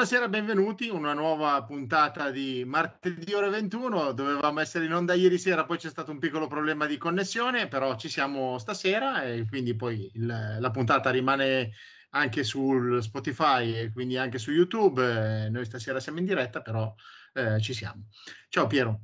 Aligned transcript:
Buonasera, 0.00 0.30
benvenuti. 0.30 0.88
Una 0.88 1.12
nuova 1.12 1.62
puntata 1.62 2.30
di 2.30 2.64
martedì 2.64 3.34
ore 3.34 3.50
21. 3.50 4.12
Dovevamo 4.12 4.60
essere 4.60 4.86
in 4.86 4.94
onda 4.94 5.12
ieri 5.12 5.36
sera, 5.36 5.66
poi 5.66 5.76
c'è 5.76 5.90
stato 5.90 6.10
un 6.10 6.18
piccolo 6.18 6.46
problema 6.46 6.86
di 6.86 6.96
connessione, 6.96 7.68
però 7.68 7.94
ci 7.96 8.08
siamo 8.08 8.56
stasera 8.56 9.24
e 9.24 9.44
quindi 9.46 9.76
poi 9.76 10.10
il, 10.14 10.56
la 10.58 10.70
puntata 10.70 11.10
rimane 11.10 11.72
anche 12.12 12.44
su 12.44 12.98
Spotify 13.00 13.74
e 13.74 13.92
quindi 13.92 14.16
anche 14.16 14.38
su 14.38 14.52
YouTube. 14.52 15.02
Eh, 15.44 15.50
noi 15.50 15.66
stasera 15.66 16.00
siamo 16.00 16.18
in 16.18 16.24
diretta, 16.24 16.62
però 16.62 16.94
eh, 17.34 17.60
ci 17.60 17.74
siamo. 17.74 18.06
Ciao 18.48 18.66
Piero, 18.66 19.00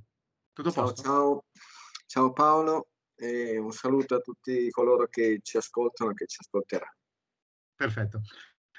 tutto 0.55 0.71
a 0.71 0.73
ciao, 0.73 0.83
posto? 0.83 1.03
Ciao, 1.03 1.45
ciao 2.07 2.33
Paolo 2.33 2.89
e 3.15 3.59
un 3.59 3.73
saluto 3.73 4.15
a 4.15 4.21
tutti 4.21 4.71
coloro 4.71 5.09
che 5.09 5.41
ci 5.43 5.59
ascoltano 5.59 6.13
e 6.13 6.15
che 6.15 6.27
ci 6.27 6.39
ascolteranno. 6.41 6.97
Perfetto. 7.75 8.23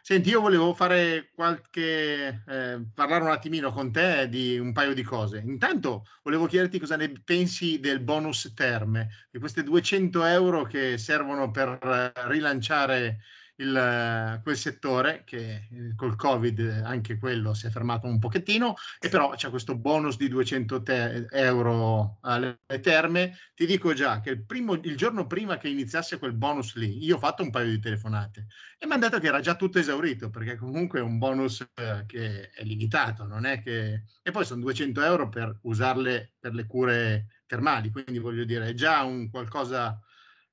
Senti, 0.07 0.29
io 0.29 0.39
volevo 0.39 0.73
fare 0.73 1.31
qualche, 1.35 2.41
eh, 2.47 2.81
parlare 2.93 3.25
un 3.25 3.29
attimino 3.29 3.73
con 3.73 3.91
te 3.91 4.29
di 4.29 4.57
un 4.57 4.71
paio 4.71 4.93
di 4.93 5.03
cose. 5.03 5.43
Intanto 5.45 6.05
volevo 6.23 6.45
chiederti 6.45 6.79
cosa 6.79 6.95
ne 6.95 7.11
pensi 7.11 7.81
del 7.81 7.99
bonus 7.99 8.53
terme, 8.55 9.09
di 9.29 9.37
queste 9.37 9.63
200 9.63 10.23
euro 10.23 10.63
che 10.63 10.97
servono 10.97 11.51
per 11.51 11.77
eh, 11.83 12.27
rilanciare 12.29 13.19
il, 13.57 14.39
quel 14.43 14.57
settore 14.57 15.23
che 15.25 15.67
eh, 15.71 15.95
col 15.95 16.15
Covid 16.15 16.81
anche 16.83 17.17
quello 17.17 17.53
si 17.53 17.67
è 17.67 17.69
fermato 17.69 18.07
un 18.07 18.19
pochettino 18.19 18.75
e 18.99 19.09
però 19.09 19.31
c'è 19.35 19.49
questo 19.49 19.75
bonus 19.75 20.17
di 20.17 20.27
200 20.27 20.83
te- 20.83 21.27
euro 21.31 22.17
alle 22.21 22.59
terme. 22.81 23.35
Ti 23.55 23.65
dico 23.65 23.93
già 23.93 24.19
che 24.19 24.31
il, 24.31 24.45
primo, 24.45 24.73
il 24.73 24.97
giorno 24.97 25.27
prima 25.27 25.57
che 25.57 25.69
iniziasse 25.69 26.19
quel 26.19 26.33
bonus 26.33 26.75
lì, 26.75 27.03
io 27.03 27.15
ho 27.15 27.19
fatto 27.19 27.43
un 27.43 27.49
paio 27.49 27.69
di 27.69 27.79
telefonate 27.79 28.47
e 28.77 28.85
mi 28.85 28.93
hanno 28.93 29.07
detto 29.07 29.19
che 29.19 29.27
era 29.27 29.39
già 29.39 29.55
tutto 29.55 29.79
esaurito 29.79 30.29
perché 30.29 30.55
comunque 30.55 30.99
è 30.99 31.03
un 31.03 31.17
bonus 31.17 31.61
eh, 31.61 32.03
che 32.05 32.49
è 32.51 32.63
limitato, 32.63 33.25
non 33.25 33.45
è 33.45 33.61
che... 33.61 34.03
E 34.21 34.31
poi 34.31 34.45
sono 34.45 34.61
200 34.61 35.01
euro 35.03 35.29
per 35.29 35.57
usarle 35.63 36.33
per 36.39 36.53
le 36.53 36.65
cure 36.67 37.41
termali, 37.47 37.89
quindi 37.89 38.19
voglio 38.19 38.43
dire, 38.43 38.67
è 38.67 38.73
già 38.73 39.03
un 39.03 39.29
qualcosa 39.29 39.99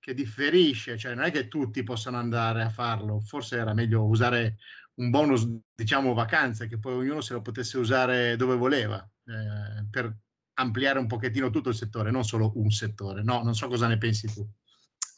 che 0.04 0.12
differisce, 0.12 0.98
cioè 0.98 1.14
non 1.14 1.24
è 1.24 1.30
che 1.30 1.48
tutti 1.48 1.82
possono 1.82 2.18
andare 2.18 2.62
a 2.62 2.68
farlo, 2.68 3.20
forse 3.20 3.56
era 3.56 3.72
meglio 3.72 4.04
usare 4.04 4.58
un 4.96 5.08
bonus, 5.08 5.48
diciamo, 5.74 6.12
vacanze, 6.12 6.66
che 6.66 6.78
poi 6.78 6.92
ognuno 6.92 7.22
se 7.22 7.32
lo 7.32 7.40
potesse 7.40 7.78
usare 7.78 8.36
dove 8.36 8.54
voleva, 8.54 8.98
eh, 8.98 9.86
per 9.90 10.14
ampliare 10.58 10.98
un 10.98 11.06
pochettino 11.06 11.48
tutto 11.48 11.70
il 11.70 11.74
settore, 11.74 12.10
non 12.10 12.22
solo 12.22 12.52
un 12.56 12.70
settore. 12.70 13.22
No, 13.22 13.42
non 13.42 13.54
so 13.54 13.66
cosa 13.66 13.86
ne 13.86 13.96
pensi 13.96 14.30
tu. 14.30 14.46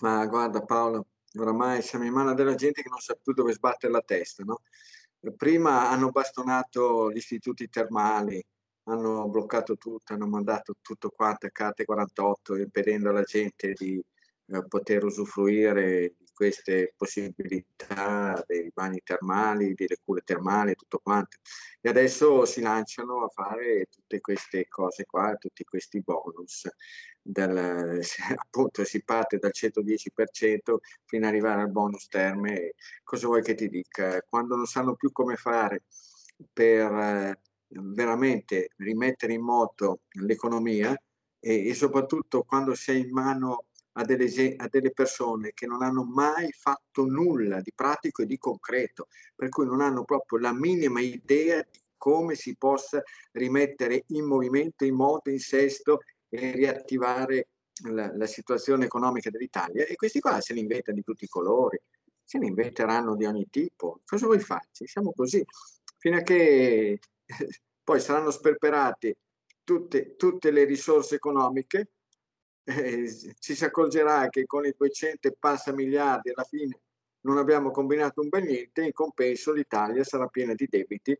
Ma 0.02 0.24
guarda 0.26 0.62
Paolo, 0.62 1.08
oramai 1.36 1.82
siamo 1.82 2.04
in 2.04 2.12
mano 2.12 2.32
della 2.34 2.54
gente 2.54 2.80
che 2.80 2.88
non 2.88 3.00
sa 3.00 3.18
più 3.20 3.32
dove 3.32 3.54
sbattere 3.54 3.92
la 3.92 4.02
testa, 4.02 4.44
no? 4.44 4.60
Prima 5.36 5.90
hanno 5.90 6.10
bastonato 6.10 7.10
gli 7.10 7.16
istituti 7.16 7.68
termali, 7.68 8.40
hanno 8.84 9.28
bloccato 9.28 9.76
tutto, 9.76 10.12
hanno 10.12 10.28
mandato 10.28 10.76
tutto 10.80 11.10
quanto 11.10 11.46
a 11.46 11.50
carte 11.50 11.84
48, 11.84 12.54
impedendo 12.54 13.10
alla 13.10 13.24
gente 13.24 13.72
di 13.72 14.00
poter 14.68 15.04
usufruire 15.04 16.14
di 16.16 16.26
queste 16.32 16.92
possibilità 16.96 18.42
dei 18.46 18.70
bagni 18.72 19.00
termali, 19.02 19.74
delle 19.74 19.98
cure 20.04 20.20
termali 20.20 20.72
e 20.72 20.74
tutto 20.74 20.98
quanto. 20.98 21.38
E 21.80 21.88
adesso 21.88 22.44
si 22.44 22.60
lanciano 22.60 23.24
a 23.24 23.28
fare 23.28 23.86
tutte 23.90 24.20
queste 24.20 24.68
cose 24.68 25.04
qua, 25.06 25.34
tutti 25.36 25.64
questi 25.64 26.00
bonus. 26.02 26.68
Dal, 27.22 28.00
appunto 28.36 28.84
si 28.84 29.02
parte 29.02 29.38
dal 29.38 29.52
110% 29.52 30.76
fino 31.04 31.26
ad 31.26 31.32
arrivare 31.32 31.62
al 31.62 31.70
bonus 31.70 32.06
terme. 32.08 32.74
Cosa 33.02 33.26
vuoi 33.26 33.42
che 33.42 33.54
ti 33.54 33.68
dica? 33.68 34.20
Quando 34.28 34.56
non 34.56 34.66
sanno 34.66 34.94
più 34.94 35.10
come 35.12 35.36
fare 35.36 35.84
per 36.52 36.92
eh, 36.92 37.40
veramente 37.68 38.68
rimettere 38.76 39.32
in 39.32 39.42
moto 39.42 40.02
l'economia 40.20 40.94
e, 41.40 41.68
e 41.68 41.74
soprattutto 41.74 42.42
quando 42.42 42.74
sei 42.74 43.00
in 43.00 43.10
mano 43.10 43.64
a 43.98 44.04
delle, 44.04 44.54
a 44.56 44.68
delle, 44.68 44.90
persone 44.92 45.52
che 45.54 45.66
non 45.66 45.82
hanno 45.82 46.04
mai 46.04 46.52
fatto 46.52 47.04
nulla 47.06 47.60
di 47.60 47.72
pratico 47.74 48.22
e 48.22 48.26
di 48.26 48.38
concreto, 48.38 49.08
per 49.34 49.48
cui 49.48 49.64
non 49.64 49.80
hanno 49.80 50.04
proprio 50.04 50.38
la 50.38 50.52
minima 50.52 51.00
idea 51.00 51.62
di 51.62 51.80
come 51.96 52.34
si 52.34 52.56
possa 52.56 53.02
rimettere 53.32 54.04
in 54.08 54.26
movimento, 54.26 54.84
in 54.84 54.94
moto, 54.94 55.30
in 55.30 55.40
sesto 55.40 56.00
e 56.28 56.52
riattivare 56.52 57.48
la, 57.90 58.14
la 58.14 58.26
situazione 58.26 58.84
economica 58.84 59.30
dell'Italia. 59.30 59.84
E 59.86 59.96
questi 59.96 60.20
qua 60.20 60.40
se 60.40 60.54
ne 60.54 60.60
inventano 60.60 60.96
di 60.96 61.02
tutti 61.02 61.24
i 61.24 61.28
colori, 61.28 61.80
se 62.22 62.38
ne 62.38 62.46
inventeranno 62.46 63.16
di 63.16 63.24
ogni 63.24 63.48
tipo. 63.50 64.00
Cosa 64.04 64.26
vuoi 64.26 64.40
farci? 64.40 64.86
Siamo 64.86 65.12
così, 65.12 65.44
fino 65.96 66.18
a 66.18 66.20
che 66.20 66.98
poi 67.82 68.00
saranno 68.00 68.30
sperperate 68.30 69.16
tutte, 69.64 70.16
tutte 70.16 70.50
le 70.50 70.64
risorse 70.64 71.14
economiche 71.14 71.92
eh, 72.66 73.34
ci 73.38 73.54
si 73.54 73.64
accorgerà 73.64 74.28
che 74.28 74.44
con 74.44 74.66
i 74.66 74.74
200 74.76 75.28
e 75.28 75.36
passa 75.38 75.72
miliardi 75.72 76.30
alla 76.30 76.44
fine 76.44 76.80
non 77.20 77.38
abbiamo 77.38 77.70
combinato 77.70 78.20
un 78.20 78.28
bel 78.28 78.44
niente, 78.44 78.84
in 78.84 78.92
compenso 78.92 79.52
l'Italia 79.52 80.04
sarà 80.04 80.26
piena 80.26 80.54
di 80.54 80.66
debiti 80.68 81.16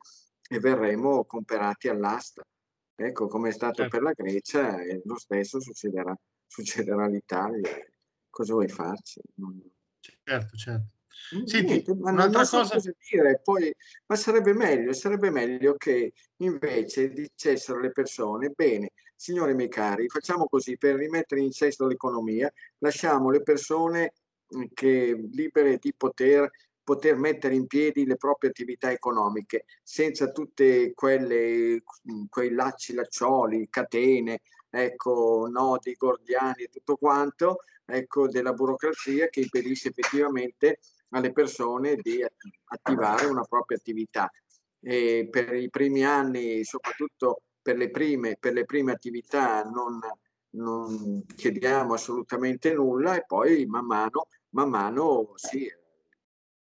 e 0.48 0.58
verremo 0.58 1.24
comperati 1.24 1.88
all'asta. 1.88 2.46
Ecco, 2.94 3.26
come 3.26 3.48
è 3.48 3.52
stato 3.52 3.82
certo. 3.82 3.90
per 3.90 4.02
la 4.02 4.12
Grecia, 4.12 4.80
e 4.80 5.02
lo 5.04 5.18
stesso 5.18 5.60
succederà, 5.60 6.16
succederà 6.46 7.04
all'Italia. 7.04 7.70
Cosa 8.30 8.52
vuoi 8.52 8.68
farci? 8.68 9.20
Certo, 10.22 10.56
certo. 10.56 10.95
Senti, 11.44 11.84
ma 11.94 12.10
un'altra 12.10 12.38
non 12.38 12.46
so 12.46 12.58
cosa... 12.58 12.74
cosa 12.74 12.92
dire, 13.10 13.40
poi, 13.42 13.74
ma 14.06 14.16
sarebbe 14.16 14.52
meglio, 14.52 14.92
sarebbe 14.92 15.30
meglio 15.30 15.74
che 15.76 16.12
invece 16.36 17.10
dicessero 17.10 17.80
le 17.80 17.90
persone, 17.90 18.50
bene, 18.50 18.92
signori 19.14 19.54
miei 19.54 19.68
cari, 19.68 20.08
facciamo 20.08 20.46
così, 20.46 20.76
per 20.76 20.96
rimettere 20.96 21.40
in 21.40 21.52
sesto 21.52 21.86
l'economia, 21.86 22.52
lasciamo 22.78 23.30
le 23.30 23.42
persone 23.42 24.12
che 24.72 25.28
libere 25.32 25.78
di 25.78 25.92
poter, 25.96 26.48
poter 26.84 27.16
mettere 27.16 27.54
in 27.54 27.66
piedi 27.66 28.06
le 28.06 28.16
proprie 28.16 28.50
attività 28.50 28.92
economiche, 28.92 29.64
senza 29.82 30.30
tutte 30.30 30.92
quelle, 30.94 31.82
quei 32.28 32.52
lacci, 32.52 32.94
laccioli, 32.94 33.68
catene, 33.68 34.42
ecco, 34.70 35.48
nodi 35.50 35.94
gordiani 35.94 36.64
e 36.64 36.68
tutto 36.68 36.96
quanto, 36.96 37.60
ecco, 37.84 38.28
della 38.28 38.52
burocrazia 38.52 39.28
che 39.28 39.40
impedisce 39.40 39.88
effettivamente 39.88 40.78
alle 41.10 41.32
persone 41.32 41.96
di 41.96 42.24
attivare 42.64 43.26
una 43.26 43.44
propria 43.44 43.76
attività. 43.76 44.30
E 44.80 45.28
per 45.30 45.54
i 45.54 45.70
primi 45.70 46.04
anni, 46.04 46.64
soprattutto 46.64 47.42
per 47.62 47.76
le 47.76 47.90
prime, 47.90 48.36
per 48.38 48.52
le 48.52 48.64
prime 48.64 48.92
attività, 48.92 49.62
non, 49.62 49.98
non 50.50 51.24
chiediamo 51.34 51.94
assolutamente 51.94 52.72
nulla 52.72 53.16
e 53.16 53.24
poi 53.26 53.66
man 53.66 53.86
mano, 53.86 54.28
man 54.50 54.68
mano 54.68 55.32
sì, 55.34 55.68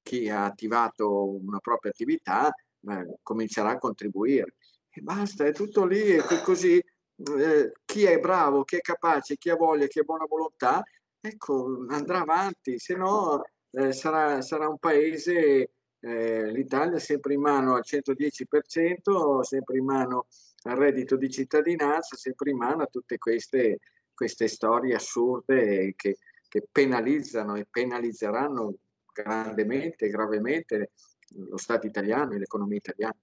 chi 0.02 0.30
ha 0.30 0.46
attivato 0.46 1.30
una 1.30 1.60
propria 1.60 1.92
attività 1.92 2.54
eh, 2.88 3.18
comincerà 3.22 3.72
a 3.72 3.78
contribuire. 3.78 4.56
E 4.90 5.02
basta, 5.02 5.46
è 5.46 5.52
tutto 5.52 5.86
lì, 5.86 6.16
e 6.16 6.24
così 6.44 6.78
eh, 6.78 7.72
chi 7.84 8.04
è 8.04 8.20
bravo, 8.20 8.64
chi 8.64 8.78
è 8.78 8.82
capace, 8.82 9.38
chi 9.38 9.50
ha 9.50 9.56
voglia, 9.56 9.88
chi 9.88 10.00
ha 10.00 10.04
buona 10.04 10.26
volontà, 10.26 10.84
ecco, 11.20 11.86
andrà 11.90 12.22
avanti, 12.22 12.80
se 12.80 12.96
no 12.96 13.42
eh, 13.76 13.92
sarà, 13.92 14.42
sarà, 14.42 14.68
un 14.68 14.78
paese, 14.78 15.72
eh, 16.00 16.52
l'Italia 16.52 17.00
sempre 17.00 17.34
in 17.34 17.42
mano 17.42 17.76
al 17.76 17.84
110%, 17.86 19.42
sempre 19.42 19.78
in 19.78 19.86
mano 19.86 20.28
al 20.64 20.78
reddito 20.78 21.16
di 21.16 21.30
cittadinanza, 21.30 22.16
sempre 22.16 22.52
in 22.52 22.58
mano 22.58 22.84
a 22.84 22.88
tutte 22.88 23.18
queste, 23.18 23.80
queste 24.14 24.48
storie 24.48 24.96
assurde 24.96 25.94
che, 25.96 26.18
che 26.48 26.68
penalizzano 26.72 27.56
e 27.56 27.68
penalizzeranno 27.70 28.76
grandemente, 29.12 30.10
gravemente 30.10 30.92
lo 31.36 31.58
Stato 31.58 31.86
italiano 31.88 32.34
e 32.34 32.38
l'economia 32.38 32.78
italiana. 32.78 33.18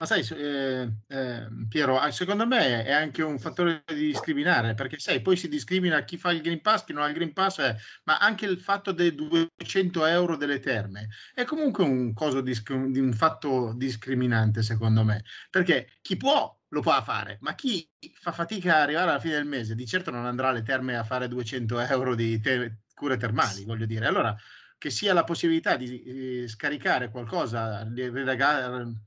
Ma 0.00 0.06
sai, 0.06 0.26
eh, 0.34 0.90
eh, 1.08 1.46
Piero, 1.68 2.10
secondo 2.10 2.46
me 2.46 2.84
è 2.84 2.90
anche 2.90 3.22
un 3.22 3.38
fattore 3.38 3.82
di 3.86 4.06
discriminare, 4.06 4.72
perché 4.72 4.98
sai, 4.98 5.20
poi 5.20 5.36
si 5.36 5.46
discrimina 5.46 6.04
chi 6.04 6.16
fa 6.16 6.30
il 6.32 6.40
Green 6.40 6.62
Pass, 6.62 6.84
chi 6.84 6.94
non 6.94 7.02
ha 7.02 7.08
il 7.08 7.12
Green 7.12 7.34
Pass, 7.34 7.58
eh, 7.58 7.76
ma 8.04 8.16
anche 8.16 8.46
il 8.46 8.58
fatto 8.58 8.92
dei 8.92 9.14
200 9.14 10.06
euro 10.06 10.38
delle 10.38 10.58
terme 10.58 11.08
è 11.34 11.44
comunque 11.44 11.84
un, 11.84 12.14
di, 12.42 12.98
un 12.98 13.12
fatto 13.12 13.74
discriminante, 13.76 14.62
secondo 14.62 15.04
me, 15.04 15.22
perché 15.50 15.98
chi 16.00 16.16
può 16.16 16.58
lo 16.68 16.80
può 16.80 17.02
fare, 17.02 17.36
ma 17.42 17.54
chi 17.54 17.86
fa 18.14 18.32
fatica 18.32 18.76
ad 18.76 18.82
arrivare 18.84 19.10
alla 19.10 19.20
fine 19.20 19.34
del 19.34 19.44
mese, 19.44 19.74
di 19.74 19.86
certo 19.86 20.10
non 20.10 20.24
andrà 20.24 20.48
alle 20.48 20.62
terme 20.62 20.96
a 20.96 21.04
fare 21.04 21.28
200 21.28 21.78
euro 21.78 22.14
di 22.14 22.40
te- 22.40 22.78
cure 22.94 23.18
termali, 23.18 23.64
voglio 23.64 23.84
dire. 23.86 24.06
Allora, 24.06 24.34
che 24.80 24.88
sia 24.88 25.12
la 25.12 25.24
possibilità 25.24 25.76
di 25.76 26.02
eh, 26.42 26.48
scaricare 26.48 27.10
qualcosa 27.10 27.86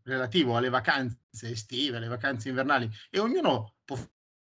relativo 0.03 0.55
alle 0.55 0.69
vacanze 0.69 1.17
estive, 1.49 1.97
alle 1.97 2.07
vacanze 2.07 2.49
invernali 2.49 2.87
e 3.09 3.17
ognuno 3.17 3.77
può 3.83 3.97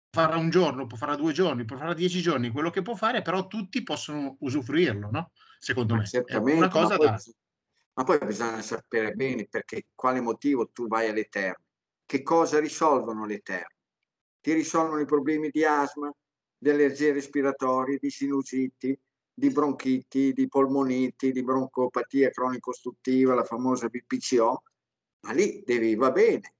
fare 0.09 0.35
un 0.35 0.49
giorno, 0.49 0.87
può 0.87 0.97
fare 0.97 1.15
due 1.15 1.31
giorni, 1.31 1.63
può 1.63 1.77
fare 1.77 1.95
dieci 1.95 2.21
giorni, 2.21 2.49
quello 2.49 2.69
che 2.69 2.81
può 2.81 2.95
fare, 2.95 3.21
però 3.21 3.47
tutti 3.47 3.81
possono 3.81 4.35
usufruirlo, 4.41 5.09
no? 5.09 5.31
Secondo 5.57 5.95
me. 5.95 6.03
È 6.03 6.35
una 6.35 6.67
cosa 6.67 6.89
ma 6.89 6.97
poi, 6.97 7.07
da... 7.07 7.21
ma 7.93 8.03
poi 8.03 8.17
bisogna 8.25 8.61
sapere 8.61 9.13
bene 9.13 9.47
perché, 9.49 9.85
quale 9.95 10.19
motivo 10.19 10.67
tu 10.67 10.89
vai 10.89 11.07
alle 11.07 11.29
terme, 11.29 11.63
che 12.05 12.23
cosa 12.23 12.59
risolvono 12.59 13.25
le 13.25 13.39
terme. 13.39 13.77
Ti 14.41 14.51
risolvono 14.51 14.99
i 14.99 15.05
problemi 15.05 15.47
di 15.49 15.63
asma, 15.63 16.13
di 16.57 16.69
allergie 16.69 17.13
respiratorie, 17.13 17.99
di 18.01 18.09
sinusiti, 18.09 18.99
di 19.41 19.49
bronchiti, 19.49 20.33
di 20.33 20.47
polmoniti, 20.47 21.31
di 21.31 21.43
broncopatia 21.43 22.29
cronico-ostruttiva, 22.29 23.33
la 23.33 23.43
famosa 23.43 23.87
BPCO, 23.87 24.63
ma 25.21 25.31
lì 25.31 25.63
devi, 25.65 25.95
va 25.95 26.11
bene, 26.11 26.53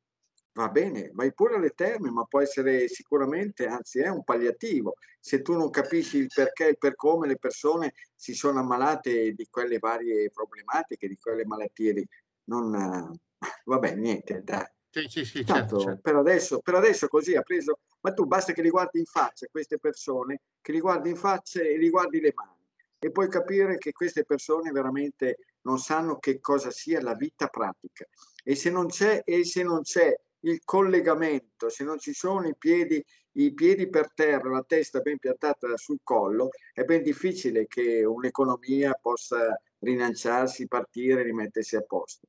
va 0.54 0.68
bene, 0.68 1.12
vai 1.13 1.31
pure 1.31 1.57
alle 1.57 1.75
terme, 1.75 2.10
ma 2.10 2.24
può 2.24 2.42
essere 2.42 2.88
sicuramente, 2.88 3.68
anzi 3.68 4.00
è 4.00 4.07
un 4.07 4.24
palliativo. 4.24 4.95
Se 5.19 5.44
tu 5.44 5.54
non 5.54 5.69
capisci 5.69 6.18
il 6.18 6.31
perché 6.33 6.69
e 6.69 6.75
per 6.75 6.95
come 6.95 7.28
le 7.28 7.38
persone 7.38 7.94
si 8.16 8.33
sono 8.33 8.62
ammalate 8.62 9.33
di 9.33 9.48
quelle 9.48 9.78
varie 9.78 10.31
problematiche, 10.31 11.07
di 11.07 11.18
quelle 11.18 11.45
malattie, 11.45 11.94
di, 11.94 12.07
non, 12.45 13.16
vabbè, 13.66 13.94
niente, 13.94 14.42
dai. 14.44 14.66
Sì, 14.89 15.06
sì, 15.07 15.24
sì, 15.24 15.44
Tanto, 15.44 15.78
certo, 15.78 15.80
certo. 15.81 16.01
Per, 16.01 16.16
adesso, 16.16 16.60
per 16.62 16.74
adesso 16.74 17.07
così 17.07 17.36
ha 17.36 17.44
preso, 17.44 17.78
ma 18.01 18.12
tu 18.12 18.25
basta 18.25 18.54
che 18.54 18.63
li 18.63 18.72
guardi 18.72 18.98
in 18.98 19.06
faccia 19.06 19.45
queste 19.51 19.78
persone, 19.78 20.42
che 20.60 20.72
li 20.72 20.80
guardi 20.80 21.12
in 21.12 21.16
faccia 21.16 21.62
e 21.62 21.78
li 21.78 21.89
guardi 21.89 22.19
le 22.19 22.33
mani 22.36 22.60
e 23.03 23.09
puoi 23.09 23.30
capire 23.30 23.80
che 23.80 23.94
queste 23.94 24.24
persone 24.24 24.69
veramente 24.69 25.38
non 25.62 25.80
sanno 25.80 26.19
che 26.19 26.39
cosa 26.39 26.69
sia 26.69 27.01
la 27.01 27.15
vita 27.15 27.48
pratica. 27.48 28.06
E 28.44 28.53
se 28.53 28.69
non 28.69 28.88
c'è, 28.88 29.24
e 29.25 29.44
se 29.44 29.63
non 29.63 29.81
c'è 29.81 30.13
il 30.42 30.62
collegamento, 30.63 31.69
se 31.69 31.83
non 31.83 31.98
ci 31.98 32.13
sono 32.13 32.48
i 32.48 32.56
piedi, 32.56 33.03
i 33.33 33.53
piedi 33.56 33.89
per 33.89 34.13
terra, 34.13 34.51
la 34.51 34.63
testa 34.68 35.00
ben 35.00 35.18
piantata 35.18 35.75
sul 35.77 36.00
collo, 36.03 36.50
è 36.74 36.83
ben 36.83 37.01
difficile 37.01 37.65
che 37.65 38.03
un'economia 38.03 38.94
possa 39.01 39.59
rilanciarsi, 39.80 40.68
partire, 40.68 41.24
rimettersi 41.24 41.75
a 41.75 41.81
posto. 41.81 42.27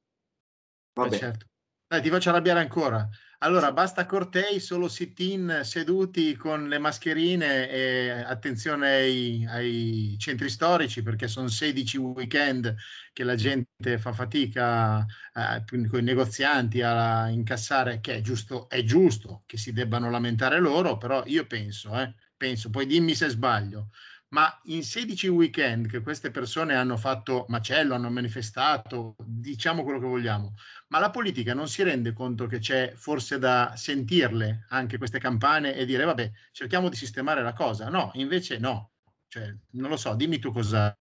Vabbè. 0.94 1.14
Eh 1.14 1.18
certo. 1.18 1.46
Dai, 1.86 2.00
ti 2.00 2.08
faccio 2.08 2.30
arrabbiare 2.30 2.60
ancora. 2.60 3.06
Allora, 3.44 3.72
basta 3.72 4.06
cortei, 4.06 4.60
solo 4.60 4.86
sit-in 4.88 5.62
seduti 5.64 6.36
con 6.36 6.68
le 6.68 6.78
mascherine 6.78 7.68
e 7.68 8.10
attenzione 8.10 8.88
ai, 8.88 9.44
ai 9.48 10.16
centri 10.16 10.48
storici 10.48 11.02
perché 11.02 11.26
sono 11.26 11.48
16 11.48 11.96
weekend 11.98 12.72
che 13.12 13.24
la 13.24 13.34
gente 13.34 13.98
fa 13.98 14.12
fatica 14.12 15.04
eh, 15.34 15.64
con 15.88 15.98
i 15.98 16.02
negozianti 16.02 16.82
a 16.82 17.28
incassare, 17.30 17.98
che 18.00 18.14
è 18.14 18.20
giusto, 18.20 18.68
è 18.68 18.84
giusto 18.84 19.42
che 19.44 19.56
si 19.56 19.72
debbano 19.72 20.08
lamentare 20.08 20.60
loro, 20.60 20.96
però 20.96 21.24
io 21.26 21.44
penso, 21.44 21.98
eh, 22.00 22.14
penso, 22.36 22.70
poi 22.70 22.86
dimmi 22.86 23.16
se 23.16 23.28
sbaglio, 23.28 23.90
ma 24.32 24.60
in 24.64 24.82
16 24.82 25.28
weekend 25.28 25.88
che 25.88 26.00
queste 26.00 26.30
persone 26.30 26.74
hanno 26.74 26.96
fatto 26.96 27.44
macello, 27.48 27.94
hanno 27.94 28.10
manifestato, 28.10 29.14
diciamo 29.18 29.82
quello 29.82 29.98
che 29.98 30.06
vogliamo, 30.06 30.54
ma 30.88 30.98
la 30.98 31.10
politica 31.10 31.52
non 31.52 31.68
si 31.68 31.82
rende 31.82 32.12
conto 32.12 32.46
che 32.46 32.58
c'è 32.58 32.92
forse 32.94 33.38
da 33.38 33.74
sentirle 33.76 34.66
anche 34.70 34.96
queste 34.96 35.18
campane 35.18 35.74
e 35.74 35.84
dire 35.84 36.04
vabbè, 36.04 36.30
cerchiamo 36.50 36.88
di 36.88 36.96
sistemare 36.96 37.42
la 37.42 37.52
cosa. 37.52 37.88
No, 37.88 38.10
invece 38.14 38.58
no. 38.58 38.92
Cioè, 39.28 39.54
non 39.72 39.90
lo 39.90 39.96
so, 39.96 40.14
dimmi 40.14 40.38
tu 40.38 40.50
cosa, 40.50 40.96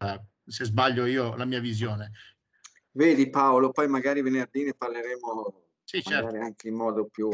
se 0.44 0.64
sbaglio 0.64 1.06
io 1.06 1.36
la 1.36 1.44
mia 1.44 1.60
visione. 1.60 2.12
Vedi 2.92 3.30
Paolo, 3.30 3.70
poi 3.70 3.86
magari 3.86 4.22
venerdì 4.22 4.64
ne 4.64 4.74
parleremo 4.74 5.68
sì, 5.84 6.02
certo. 6.02 6.36
anche 6.36 6.68
in 6.68 6.74
modo 6.74 7.06
più, 7.06 7.28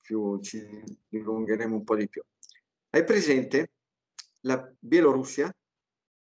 più 0.00 0.40
ci 0.40 0.64
dilungheremo 1.08 1.74
un 1.74 1.84
po' 1.84 1.96
di 1.96 2.08
più. 2.08 2.22
Hai 2.90 3.04
presente 3.04 3.73
la 4.44 4.72
Bielorussia, 4.78 5.52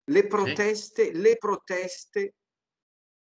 le 0.04 0.26
proteste, 0.26 1.06
sì. 1.06 1.20
le 1.20 1.36
proteste 1.36 2.34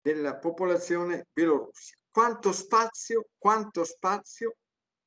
della 0.01 0.38
popolazione 0.38 1.27
bielorussia. 1.31 1.97
Quanto 2.09 2.51
spazio, 2.51 3.29
quanto 3.38 3.83
spazio 3.83 4.57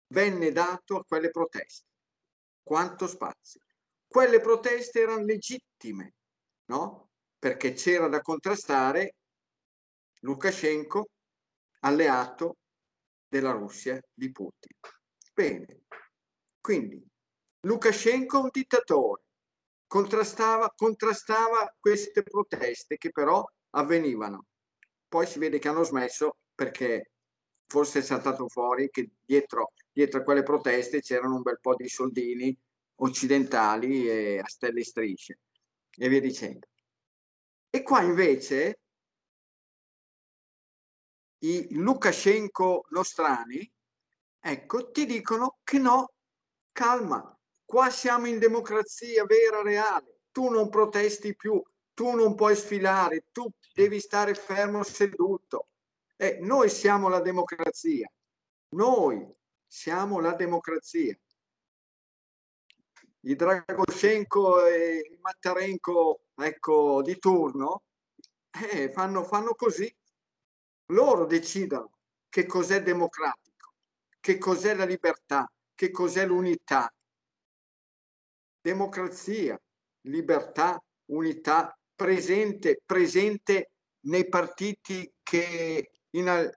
venne 0.08 0.52
dato 0.52 0.96
a 0.96 1.04
quelle 1.04 1.30
proteste? 1.30 1.86
Quanto 2.62 3.06
spazio? 3.06 3.60
Quelle 4.06 4.40
proteste 4.40 5.00
erano 5.00 5.24
legittime, 5.24 6.14
no? 6.66 7.10
Perché 7.38 7.72
c'era 7.72 8.08
da 8.08 8.20
contrastare 8.20 9.16
Lukashenko, 10.20 11.08
alleato 11.80 12.56
della 13.26 13.50
Russia 13.50 14.00
di 14.14 14.30
Putin. 14.30 14.78
Bene, 15.34 15.82
quindi 16.60 17.04
Lukashenko 17.60 18.38
è 18.38 18.42
un 18.42 18.48
dittatore, 18.50 19.23
contrastava, 19.86 20.72
contrastava 20.74 21.74
queste 21.78 22.22
proteste 22.22 22.96
che 22.96 23.10
però 23.10 23.44
avvenivano. 23.70 24.46
Poi 25.08 25.26
si 25.26 25.38
vede 25.38 25.58
che 25.58 25.68
hanno 25.68 25.84
smesso 25.84 26.38
perché 26.54 27.10
forse 27.66 28.00
è 28.00 28.02
saltato 28.02 28.48
fuori 28.48 28.90
che 28.90 29.10
dietro, 29.24 29.72
dietro 29.92 30.20
a 30.20 30.22
quelle 30.22 30.42
proteste 30.42 31.00
c'erano 31.00 31.36
un 31.36 31.42
bel 31.42 31.58
po' 31.60 31.74
di 31.74 31.88
soldini 31.88 32.56
occidentali 32.96 34.08
e 34.08 34.38
a 34.38 34.46
stelle 34.46 34.80
e 34.80 34.84
strisce 34.84 35.38
e 35.96 36.08
via 36.08 36.20
dicendo. 36.20 36.66
E 37.70 37.82
qua 37.82 38.02
invece 38.02 38.78
i 41.38 41.66
Lukashenko 41.70 42.86
nostrani, 42.90 43.70
ecco, 44.40 44.90
ti 44.90 45.04
dicono 45.06 45.58
che 45.62 45.78
no, 45.78 46.12
calma, 46.72 47.36
Qua 47.74 47.90
siamo 47.90 48.28
in 48.28 48.38
democrazia 48.38 49.24
vera, 49.24 49.60
reale. 49.60 50.20
Tu 50.30 50.48
non 50.48 50.68
protesti 50.68 51.34
più, 51.34 51.60
tu 51.92 52.12
non 52.12 52.36
puoi 52.36 52.54
sfilare, 52.54 53.24
tu 53.32 53.50
devi 53.74 53.98
stare 53.98 54.36
fermo 54.36 54.84
seduto. 54.84 55.70
Eh, 56.14 56.38
noi 56.40 56.70
siamo 56.70 57.08
la 57.08 57.18
democrazia. 57.18 58.08
Noi 58.76 59.28
siamo 59.66 60.20
la 60.20 60.34
democrazia. 60.34 61.18
I 63.22 63.34
Dragoshenko 63.34 64.66
e 64.66 65.10
i 65.10 65.18
Mattarenko 65.20 66.26
ecco, 66.36 67.02
di 67.02 67.18
turno 67.18 67.82
eh, 68.70 68.88
fanno, 68.92 69.24
fanno 69.24 69.56
così. 69.56 69.92
Loro 70.92 71.26
decidono 71.26 71.90
che 72.28 72.46
cos'è 72.46 72.84
democratico, 72.84 73.74
che 74.20 74.38
cos'è 74.38 74.76
la 74.76 74.84
libertà, 74.84 75.50
che 75.74 75.90
cos'è 75.90 76.24
l'unità, 76.24 76.88
democrazia, 78.64 79.60
libertà, 80.06 80.82
unità 81.10 81.78
presente, 81.94 82.80
presente 82.86 83.72
nei 84.06 84.26
partiti 84.26 85.12
che, 85.22 85.90
in, 86.10 86.50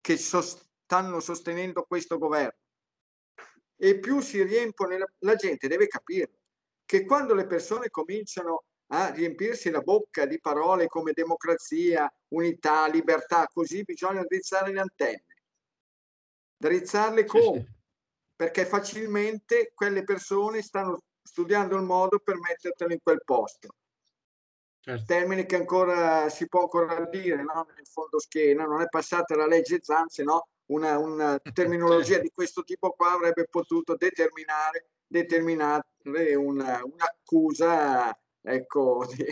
che 0.00 0.16
sost- 0.16 0.66
stanno 0.82 1.20
sostenendo 1.20 1.82
questo 1.82 2.16
governo. 2.16 2.58
E 3.76 3.98
più 3.98 4.20
si 4.20 4.42
riempiono, 4.42 4.96
la, 4.96 5.06
la 5.18 5.34
gente 5.34 5.68
deve 5.68 5.88
capire 5.88 6.30
che 6.86 7.04
quando 7.04 7.34
le 7.34 7.46
persone 7.46 7.90
cominciano 7.90 8.64
a 8.86 9.10
riempirsi 9.10 9.70
la 9.70 9.80
bocca 9.80 10.24
di 10.24 10.40
parole 10.40 10.86
come 10.86 11.12
democrazia, 11.12 12.10
unità, 12.28 12.88
libertà, 12.88 13.46
così 13.52 13.82
bisogna 13.82 14.24
drizzare 14.24 14.72
le 14.72 14.80
antenne. 14.80 15.24
Drizzarle 16.56 17.24
come? 17.26 17.80
Perché 18.34 18.64
facilmente 18.64 19.72
quelle 19.74 20.02
persone 20.02 20.62
stanno 20.62 21.02
studiando 21.22 21.76
il 21.76 21.82
modo 21.82 22.18
per 22.18 22.38
mettertelo 22.38 22.92
in 22.92 23.00
quel 23.02 23.22
posto. 23.24 23.74
Certo. 24.80 25.04
Termine 25.06 25.46
che 25.46 25.54
ancora 25.54 26.28
si 26.28 26.48
può 26.48 26.62
ancora 26.62 27.04
dire, 27.06 27.42
no? 27.42 27.66
nel 27.74 27.86
fondo 27.86 28.18
schiena, 28.18 28.64
non 28.64 28.80
è 28.80 28.88
passata 28.88 29.36
la 29.36 29.46
legge 29.46 29.78
Zan, 29.80 30.08
se 30.08 30.24
no 30.24 30.48
una, 30.72 30.98
una 30.98 31.40
terminologia 31.54 32.18
di 32.18 32.30
questo 32.34 32.62
tipo 32.64 32.90
qua 32.90 33.12
avrebbe 33.12 33.46
potuto 33.48 33.96
determinare, 33.96 34.88
determinare 35.06 35.84
una, 36.34 36.80
un'accusa, 36.82 38.18
ecco, 38.40 39.06
di... 39.14 39.24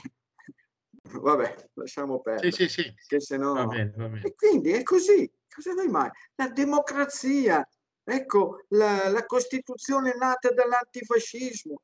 vabbè, 1.20 1.70
lasciamo 1.74 2.20
perdere. 2.20 2.52
Sì, 2.52 2.68
sì, 2.68 2.82
sì. 2.82 2.94
Che 3.06 3.20
se 3.20 3.36
no... 3.36 3.54
Va 3.54 3.66
bene, 3.66 3.92
va 3.96 4.08
bene. 4.08 4.24
E 4.24 4.34
quindi 4.36 4.70
è 4.70 4.84
così, 4.84 5.28
cosa 5.52 5.72
vuoi 5.72 5.88
mai? 5.88 6.10
La 6.36 6.48
democrazia, 6.48 7.66
Ecco, 8.12 8.64
la, 8.70 9.08
la 9.08 9.24
Costituzione 9.24 10.14
nata 10.16 10.50
dall'antifascismo. 10.50 11.80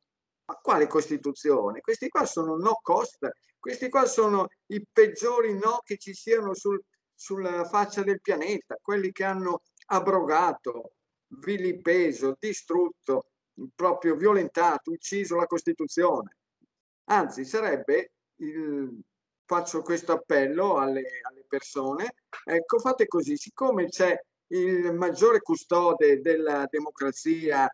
Ma 0.46 0.54
quale 0.60 0.88
Costituzione? 0.88 1.80
Questi 1.80 2.08
qua 2.08 2.26
sono 2.26 2.56
no 2.56 2.80
cost, 2.82 3.28
questi 3.60 3.88
qua 3.88 4.06
sono 4.06 4.48
i 4.66 4.84
peggiori 4.92 5.54
no 5.54 5.80
che 5.84 5.96
ci 5.98 6.14
siano 6.14 6.52
sul, 6.52 6.82
sulla 7.14 7.64
faccia 7.66 8.02
del 8.02 8.20
pianeta, 8.20 8.76
quelli 8.82 9.12
che 9.12 9.22
hanno 9.22 9.62
abrogato, 9.86 10.94
vilipeso, 11.28 12.36
distrutto, 12.40 13.26
proprio 13.76 14.16
violentato, 14.16 14.90
ucciso 14.90 15.36
la 15.36 15.46
Costituzione. 15.46 16.38
Anzi, 17.04 17.44
sarebbe 17.44 18.10
il, 18.40 19.00
faccio 19.44 19.82
questo 19.82 20.10
appello 20.10 20.78
alle, 20.78 21.20
alle 21.22 21.44
persone, 21.46 22.14
ecco, 22.44 22.80
fate 22.80 23.06
così, 23.06 23.36
siccome 23.36 23.86
c'è 23.88 24.20
il 24.48 24.92
maggiore 24.92 25.40
custode 25.40 26.20
della 26.20 26.66
democrazia 26.70 27.68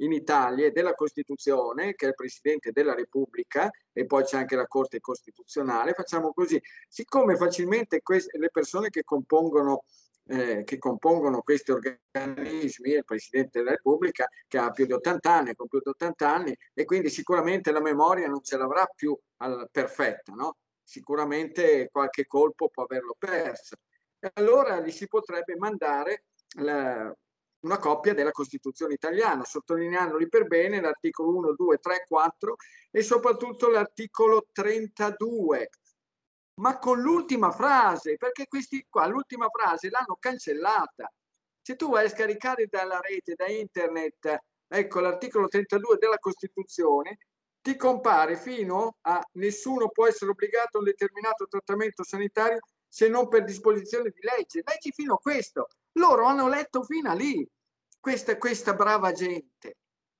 in 0.00 0.12
Italia 0.12 0.70
della 0.70 0.94
Costituzione, 0.94 1.94
che 1.94 2.06
è 2.06 2.08
il 2.08 2.14
Presidente 2.14 2.72
della 2.72 2.94
Repubblica, 2.94 3.70
e 3.92 4.04
poi 4.06 4.24
c'è 4.24 4.36
anche 4.36 4.56
la 4.56 4.66
Corte 4.66 5.00
Costituzionale, 5.00 5.94
facciamo 5.94 6.32
così. 6.32 6.60
Siccome 6.88 7.36
facilmente 7.36 8.02
queste, 8.02 8.36
le 8.38 8.50
persone 8.50 8.90
che 8.90 9.04
compongono 9.04 9.84
eh, 10.28 10.64
che 10.64 10.78
compongono 10.78 11.40
questi 11.42 11.70
organismi, 11.70 12.90
il 12.90 13.04
Presidente 13.04 13.58
della 13.60 13.70
Repubblica 13.70 14.28
che 14.48 14.58
ha 14.58 14.70
più 14.70 14.84
di 14.86 14.92
80 14.92 15.32
anni, 15.32 15.50
ha 15.50 15.54
compiuto 15.54 15.90
80 15.90 16.34
anni 16.34 16.56
e 16.74 16.84
quindi 16.84 17.10
sicuramente 17.10 17.70
la 17.70 17.80
memoria 17.80 18.26
non 18.26 18.42
ce 18.42 18.56
l'avrà 18.56 18.86
più 18.92 19.16
al, 19.38 19.68
perfetta, 19.70 20.32
no? 20.32 20.56
sicuramente 20.82 21.88
qualche 21.92 22.26
colpo 22.26 22.68
può 22.68 22.84
averlo 22.84 23.14
perso. 23.18 23.76
Allora 24.34 24.80
gli 24.80 24.90
si 24.90 25.06
potrebbe 25.06 25.56
mandare 25.56 26.24
la, 26.58 27.14
una 27.60 27.78
copia 27.78 28.14
della 28.14 28.30
Costituzione 28.30 28.94
italiana, 28.94 29.44
sottolineandoli 29.44 30.28
per 30.28 30.46
bene 30.46 30.80
l'articolo 30.80 31.36
1, 31.36 31.54
2, 31.54 31.78
3, 31.78 32.04
4 32.06 32.56
e 32.90 33.02
soprattutto 33.02 33.68
l'articolo 33.68 34.46
32, 34.52 35.68
ma 36.60 36.78
con 36.78 37.00
l'ultima 37.00 37.50
frase, 37.50 38.16
perché 38.16 38.46
questi 38.46 38.86
qua 38.88 39.06
l'ultima 39.06 39.48
frase 39.48 39.90
l'hanno 39.90 40.16
cancellata. 40.18 41.12
Se 41.60 41.76
tu 41.76 41.90
vai 41.90 42.06
a 42.06 42.08
scaricare 42.08 42.66
dalla 42.66 43.00
rete, 43.00 43.34
da 43.34 43.48
internet, 43.48 44.38
ecco 44.68 45.00
l'articolo 45.00 45.48
32 45.48 45.96
della 45.98 46.18
Costituzione, 46.18 47.18
ti 47.60 47.76
compare 47.76 48.36
fino 48.36 48.98
a 49.02 49.20
nessuno 49.32 49.88
può 49.88 50.06
essere 50.06 50.30
obbligato 50.30 50.76
a 50.76 50.80
un 50.80 50.86
determinato 50.86 51.46
trattamento 51.48 52.04
sanitario 52.04 52.60
se 52.96 53.08
non 53.08 53.28
per 53.28 53.44
disposizione 53.44 54.08
di 54.08 54.20
legge. 54.22 54.62
Leggi 54.64 54.90
fino 54.90 55.16
a 55.16 55.18
questo. 55.18 55.68
Loro 55.98 56.24
hanno 56.24 56.48
letto 56.48 56.82
fino 56.82 57.10
a 57.10 57.12
lì. 57.12 57.46
Questa, 58.00 58.38
questa 58.38 58.72
brava 58.72 59.12
gente, 59.12 59.76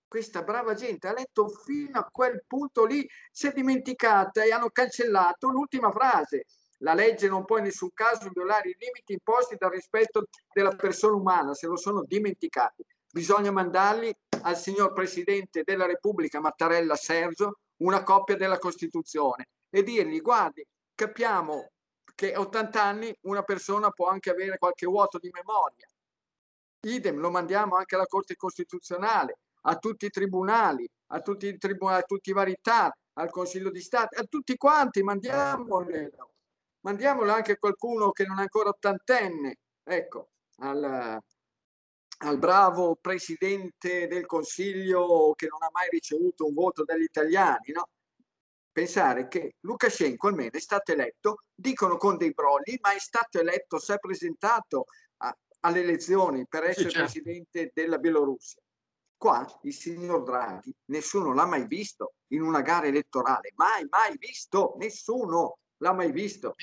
questa 0.07 0.43
brava 0.43 0.75
gente 0.75 1.09
ha 1.09 1.15
letto 1.15 1.49
fino 1.49 1.99
a 1.99 2.05
quel 2.05 2.45
punto 2.47 2.85
lì, 2.85 3.09
si 3.33 3.47
è 3.47 3.53
dimenticata 3.53 4.45
e 4.45 4.53
hanno 4.53 4.69
cancellato 4.69 5.49
l'ultima 5.49 5.91
frase. 5.91 6.45
La 6.81 6.93
legge 6.93 7.29
non 7.29 7.47
può 7.47 7.57
in 7.57 7.65
nessun 7.65 7.95
caso 7.95 8.29
violare 8.31 8.69
i 8.69 8.77
limiti 8.79 9.15
imposti 9.15 9.57
dal 9.57 9.71
rispetto 9.71 10.27
della 10.53 10.77
persona 10.77 11.17
umana, 11.17 11.55
se 11.55 11.69
lo 11.69 11.79
sono 11.79 12.05
dimenticati. 12.05 12.85
Bisogna 13.11 13.53
mandarli 13.53 14.15
al 14.43 14.59
signor 14.59 14.93
Presidente 14.93 15.63
della 15.65 15.87
Repubblica 15.87 16.41
Mattarella 16.41 16.95
Sergio 16.95 17.61
una 17.77 18.03
copia 18.03 18.37
della 18.37 18.59
Costituzione 18.59 19.49
e 19.71 19.83
dirgli 19.83 20.21
guardi, 20.21 20.63
capiamo 20.95 21.71
che 22.17 22.33
a 22.33 22.41
80 22.41 22.83
anni 22.83 23.17
una 23.23 23.43
persona 23.43 23.91
può 23.91 24.09
anche 24.09 24.31
avere 24.31 24.59
qualche 24.59 24.87
vuoto 24.87 25.19
di 25.19 25.31
memoria, 25.31 25.87
idem 26.81 27.19
lo 27.19 27.31
mandiamo 27.31 27.77
anche 27.77 27.95
alla 27.95 28.07
Corte 28.07 28.35
Costituzionale, 28.35 29.39
a 29.69 29.77
tutti 29.77 30.07
i 30.07 30.11
tribunali, 30.11 30.89
a 31.09 31.21
tutti 31.21 31.47
i, 31.47 31.59
tribunali, 31.59 32.01
a 32.01 32.05
tutti 32.05 32.31
i 32.31 32.33
vari 32.33 32.57
TAR, 32.61 32.93
al 33.15 33.31
Consiglio 33.31 33.71
di 33.71 33.81
Stato, 33.81 34.19
a 34.19 34.25
tutti 34.25 34.57
quanti, 34.57 35.03
mandiamolo. 35.03 35.85
Mandiamolo 36.81 37.33
anche 37.33 37.53
a 37.53 37.57
qualcuno 37.57 38.13
che 38.13 38.25
non 38.25 38.39
è 38.39 38.43
ancora 38.43 38.69
ottantenne, 38.69 39.59
ecco, 39.83 40.29
al, 40.59 41.21
al 42.19 42.39
bravo 42.39 42.97
Presidente 42.97 44.07
del 44.07 44.25
Consiglio 44.25 45.33
che 45.35 45.49
non 45.49 45.63
ha 45.63 45.71
mai 45.73 45.89
ricevuto 45.91 46.47
un 46.47 46.55
voto 46.55 46.85
dagli 46.85 47.03
italiani, 47.03 47.73
no? 47.73 47.89
Pensare 48.77 49.27
che 49.27 49.55
Lukashenko 49.61 50.29
almeno 50.29 50.51
è 50.51 50.61
stato 50.61 50.93
eletto, 50.93 51.39
dicono 51.55 51.97
con 51.97 52.19
dei 52.19 52.35
brogli, 52.35 52.77
ma 52.83 52.93
è 52.93 52.99
stato 52.99 53.41
eletto, 53.41 53.79
si 53.79 53.93
è 53.93 53.99
presentato 53.99 54.85
alle 55.61 55.81
elezioni 55.81 56.47
per 56.47 56.65
essere 56.65 56.91
sì, 56.91 56.97
certo. 56.97 57.11
presidente 57.11 57.71
della 57.73 57.97
Bielorussia. 57.97 58.61
Qua 59.17 59.47
il 59.63 59.73
signor 59.73 60.25
Draghi 60.25 60.75
nessuno 60.91 61.33
l'ha 61.33 61.47
mai 61.47 61.67
visto 61.67 62.17
in 62.33 62.43
una 62.43 62.61
gara 62.61 62.85
elettorale, 62.85 63.55
mai, 63.55 63.87
mai 63.89 64.15
visto, 64.19 64.75
nessuno 64.77 65.57
l'ha 65.79 65.95
mai 65.95 66.13
visto. 66.13 66.55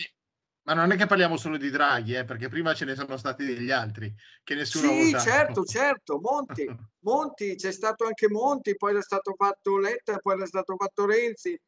Ma 0.66 0.76
non 0.76 0.92
è 0.92 0.96
che 0.96 1.08
parliamo 1.08 1.36
solo 1.36 1.58
di 1.58 1.72
Draghi, 1.72 2.14
eh, 2.14 2.26
perché 2.26 2.48
prima 2.48 2.76
ce 2.76 2.86
ne 2.86 2.94
sono 2.94 3.18
stati 3.18 3.44
degli 3.44 3.72
altri 3.72 4.14
che 4.44 4.54
nessuno 4.54 4.92
sì, 4.92 5.16
ha 5.16 5.20
Sì, 5.20 5.30
certo, 5.30 5.64
certo, 5.66 6.20
Monti, 6.20 6.64
Monti, 7.06 7.56
c'è 7.56 7.72
stato 7.72 8.06
anche 8.06 8.30
Monti, 8.30 8.78
poi 8.78 8.96
è 8.96 9.02
stato 9.02 9.34
fatto 9.36 9.80
Letta, 9.80 10.20
poi 10.20 10.40
è 10.40 10.46
stato 10.46 10.76
fatto 10.78 11.08
Renzi, 11.08 11.60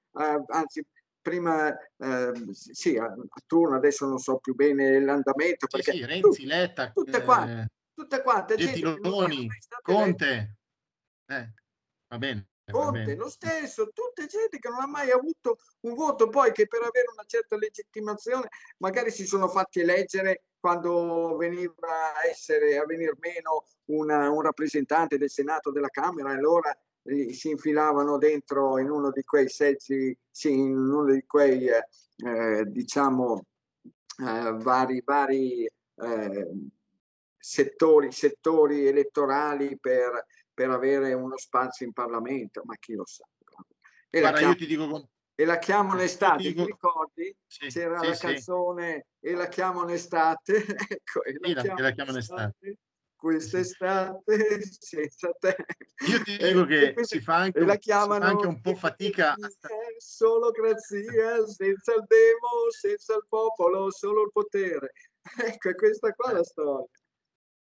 anzi 0.48 0.86
prima 1.26 1.76
eh, 1.76 2.32
sì, 2.52 2.98
a, 2.98 3.06
a, 3.06 3.42
turno, 3.48 3.76
adesso 3.76 4.06
non 4.06 4.20
so 4.20 4.38
più 4.38 4.54
bene 4.54 5.00
l'andamento. 5.02 5.66
Perché 5.66 5.92
sì, 5.92 5.98
sì 5.98 6.06
Renzi, 6.06 6.42
tu, 6.42 6.48
Letta, 6.48 6.92
tutte 6.92 7.24
quante, 7.24 7.62
eh, 7.62 7.68
tutte 7.94 8.22
quante 8.22 8.56
Gentiloni, 8.56 9.48
Conte, 9.82 10.58
eh, 11.26 11.54
va 12.08 12.18
bene. 12.18 12.48
Conte, 12.72 13.16
lo 13.16 13.30
stesso, 13.30 13.92
tutte 13.94 14.26
gente 14.26 14.58
che 14.58 14.70
non 14.70 14.82
ha 14.82 14.88
mai 14.88 15.12
avuto 15.12 15.58
un 15.82 15.94
voto, 15.94 16.30
poi 16.30 16.52
che 16.52 16.68
per 16.68 16.82
avere 16.82 17.08
una 17.12 17.24
certa 17.28 17.58
legittimazione 17.58 18.48
magari 18.78 19.12
si 19.12 19.26
sono 19.28 19.48
fatti 19.48 19.82
eleggere 19.82 20.46
quando 20.60 21.36
veniva 21.38 21.76
a 22.16 22.28
essere 22.28 22.78
a 22.80 22.86
venire 22.86 23.14
meno 23.20 23.66
una, 23.92 24.32
un 24.32 24.42
rappresentante 24.42 25.18
del 25.20 25.30
Senato 25.30 25.72
della 25.72 25.90
Camera 25.90 26.34
e 26.34 26.40
si 27.32 27.50
infilavano 27.50 28.18
dentro 28.18 28.80
in 28.80 28.90
uno 28.90 29.12
di 29.12 29.24
quei 29.24 29.48
seggi, 29.48 30.18
sì, 30.30 30.52
in 30.52 30.76
uno 30.76 31.12
di 31.12 31.24
quei, 31.26 31.68
eh, 31.68 32.64
diciamo, 32.66 33.46
eh, 34.20 34.52
vari, 34.58 35.02
vari 35.06 35.66
eh, 35.66 36.52
settori, 37.38 38.12
settori 38.12 38.88
elettorali 38.88 39.78
per, 39.80 40.26
per 40.52 40.72
avere 40.72 41.14
uno 41.14 41.38
spazio 41.38 41.86
in 41.86 41.94
Parlamento, 41.94 42.64
ma 42.66 42.76
chi 42.80 42.94
lo 42.96 43.06
sa. 43.06 43.24
E 44.10 44.20
Guarda, 44.20 44.32
la 44.32 44.38
chiam- 44.38 44.52
io 44.52 44.58
ti 44.58 44.66
dico 44.66 44.88
con... 44.90 45.08
E 45.38 45.44
la 45.44 45.60
chiamano 45.60 46.02
estate, 46.02 46.44
dico... 46.44 46.64
ti 46.64 46.72
ricordi? 46.72 47.36
Sì, 47.46 47.68
C'era 47.68 48.00
sì, 48.00 48.08
la 48.08 48.16
canzone 48.16 49.06
sì. 49.20 49.28
E 49.28 49.34
la 49.34 49.48
chiamano 49.48 49.92
estate. 49.92 50.56
ecco, 50.90 51.24
e 51.24 51.38
la 51.82 51.92
chiamano 51.92 52.18
estate. 52.18 52.78
Estate 53.16 54.24
quest'estate 54.26 54.62
senza 54.80 55.32
te. 55.40 55.56
Io 56.08 56.22
ti 56.22 56.38
dico 56.38 56.66
che 56.66 56.94
si 57.02 57.22
fa 57.22 57.38
anche, 57.38 57.60
la 57.62 57.78
chiamano 57.78 58.26
anche 58.26 58.48
un 58.48 58.62
po' 58.62 58.76
fatica. 58.76 59.32
A... 59.32 59.38
Solocrazia, 59.98 61.46
senza 61.48 61.94
il 61.94 62.06
demo, 62.08 62.70
senza 62.70 63.16
il 63.16 63.26
popolo, 63.28 63.92
solo 63.92 64.24
il 64.24 64.32
potere. 64.32 64.92
Ecco, 65.44 65.70
è 65.70 65.76
questa 65.76 66.14
qua 66.14 66.34
la 66.34 66.44
storia. 66.44 66.88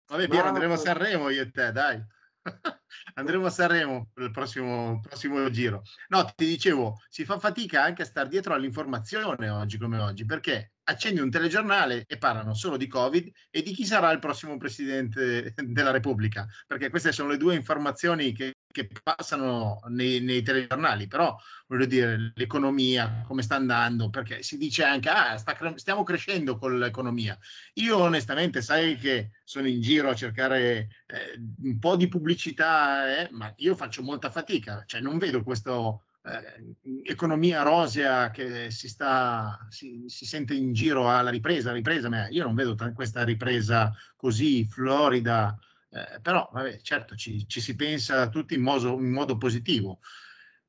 Vabbè, 0.06 0.28
Piero, 0.28 0.46
andremo 0.46 0.74
a 0.74 0.76
Sanremo 0.76 1.28
io 1.28 1.42
e 1.42 1.50
te, 1.50 1.72
dai. 1.72 2.00
Andremo 3.14 3.46
a 3.46 3.50
Sanremo 3.50 4.10
per 4.14 4.24
il 4.24 4.30
prossimo, 4.30 5.00
prossimo 5.00 5.50
giro. 5.50 5.82
No, 6.08 6.24
ti 6.36 6.46
dicevo, 6.46 7.02
si 7.08 7.24
fa 7.24 7.38
fatica 7.38 7.82
anche 7.82 8.02
a 8.02 8.06
stare 8.06 8.28
dietro 8.28 8.54
all'informazione 8.54 9.50
oggi 9.50 9.76
come 9.76 9.98
oggi, 9.98 10.24
perché 10.24 10.74
accendi 10.88 11.20
un 11.20 11.30
telegiornale 11.30 12.04
e 12.06 12.16
parlano 12.16 12.54
solo 12.54 12.76
di 12.76 12.86
Covid 12.86 13.30
e 13.50 13.62
di 13.62 13.72
chi 13.72 13.84
sarà 13.84 14.10
il 14.10 14.18
prossimo 14.18 14.56
presidente 14.56 15.54
della 15.64 15.90
Repubblica, 15.90 16.46
perché 16.66 16.88
queste 16.90 17.12
sono 17.12 17.30
le 17.30 17.36
due 17.36 17.54
informazioni 17.54 18.32
che, 18.32 18.56
che 18.70 18.88
passano 19.02 19.80
nei, 19.88 20.20
nei, 20.20 20.42
telegiornali, 20.42 21.06
però 21.06 21.36
voglio 21.66 21.84
dire 21.84 22.32
l'economia, 22.34 23.22
come 23.26 23.42
sta 23.42 23.56
andando, 23.56 24.08
perché 24.08 24.42
si 24.42 24.56
dice 24.56 24.84
anche, 24.84 25.10
ah, 25.10 25.36
sta, 25.36 25.56
stiamo 25.76 26.02
crescendo 26.02 26.56
con 26.56 26.78
l'economia. 26.78 27.38
Io 27.74 27.98
onestamente 27.98 28.62
sai 28.62 28.96
che 28.96 29.32
sono 29.44 29.68
in 29.68 29.80
giro 29.82 30.08
a 30.08 30.14
cercare 30.14 30.88
eh, 31.06 31.38
un 31.62 31.78
po' 31.78 31.96
di 31.96 32.08
pubblicità, 32.08 33.20
eh, 33.20 33.28
ma 33.32 33.52
io 33.58 33.74
faccio 33.74 34.02
molta 34.02 34.30
fatica, 34.30 34.84
cioè 34.86 35.00
non 35.00 35.18
vedo 35.18 35.42
questo 35.42 36.04
eh, 36.28 37.02
economia 37.04 37.62
rosea 37.62 38.30
che 38.30 38.70
si, 38.70 38.88
sta, 38.88 39.66
si, 39.70 40.04
si, 40.06 40.26
sente 40.26 40.54
in 40.54 40.72
giro 40.72 41.10
alla 41.10 41.30
ripresa, 41.30 41.72
ripresa, 41.72 42.08
ma 42.08 42.28
io 42.28 42.44
non 42.44 42.54
vedo 42.54 42.74
t- 42.74 42.92
questa 42.92 43.24
ripresa 43.24 43.92
così 44.16 44.66
florida, 44.66 45.56
eh, 45.90 46.20
però 46.20 46.48
vabbè, 46.52 46.80
certo 46.80 47.14
ci, 47.14 47.46
ci, 47.48 47.60
si 47.60 47.74
pensa 47.76 48.28
tutti 48.28 48.54
in 48.54 48.62
modo, 48.62 48.92
in 48.94 49.10
modo, 49.10 49.36
positivo, 49.36 50.00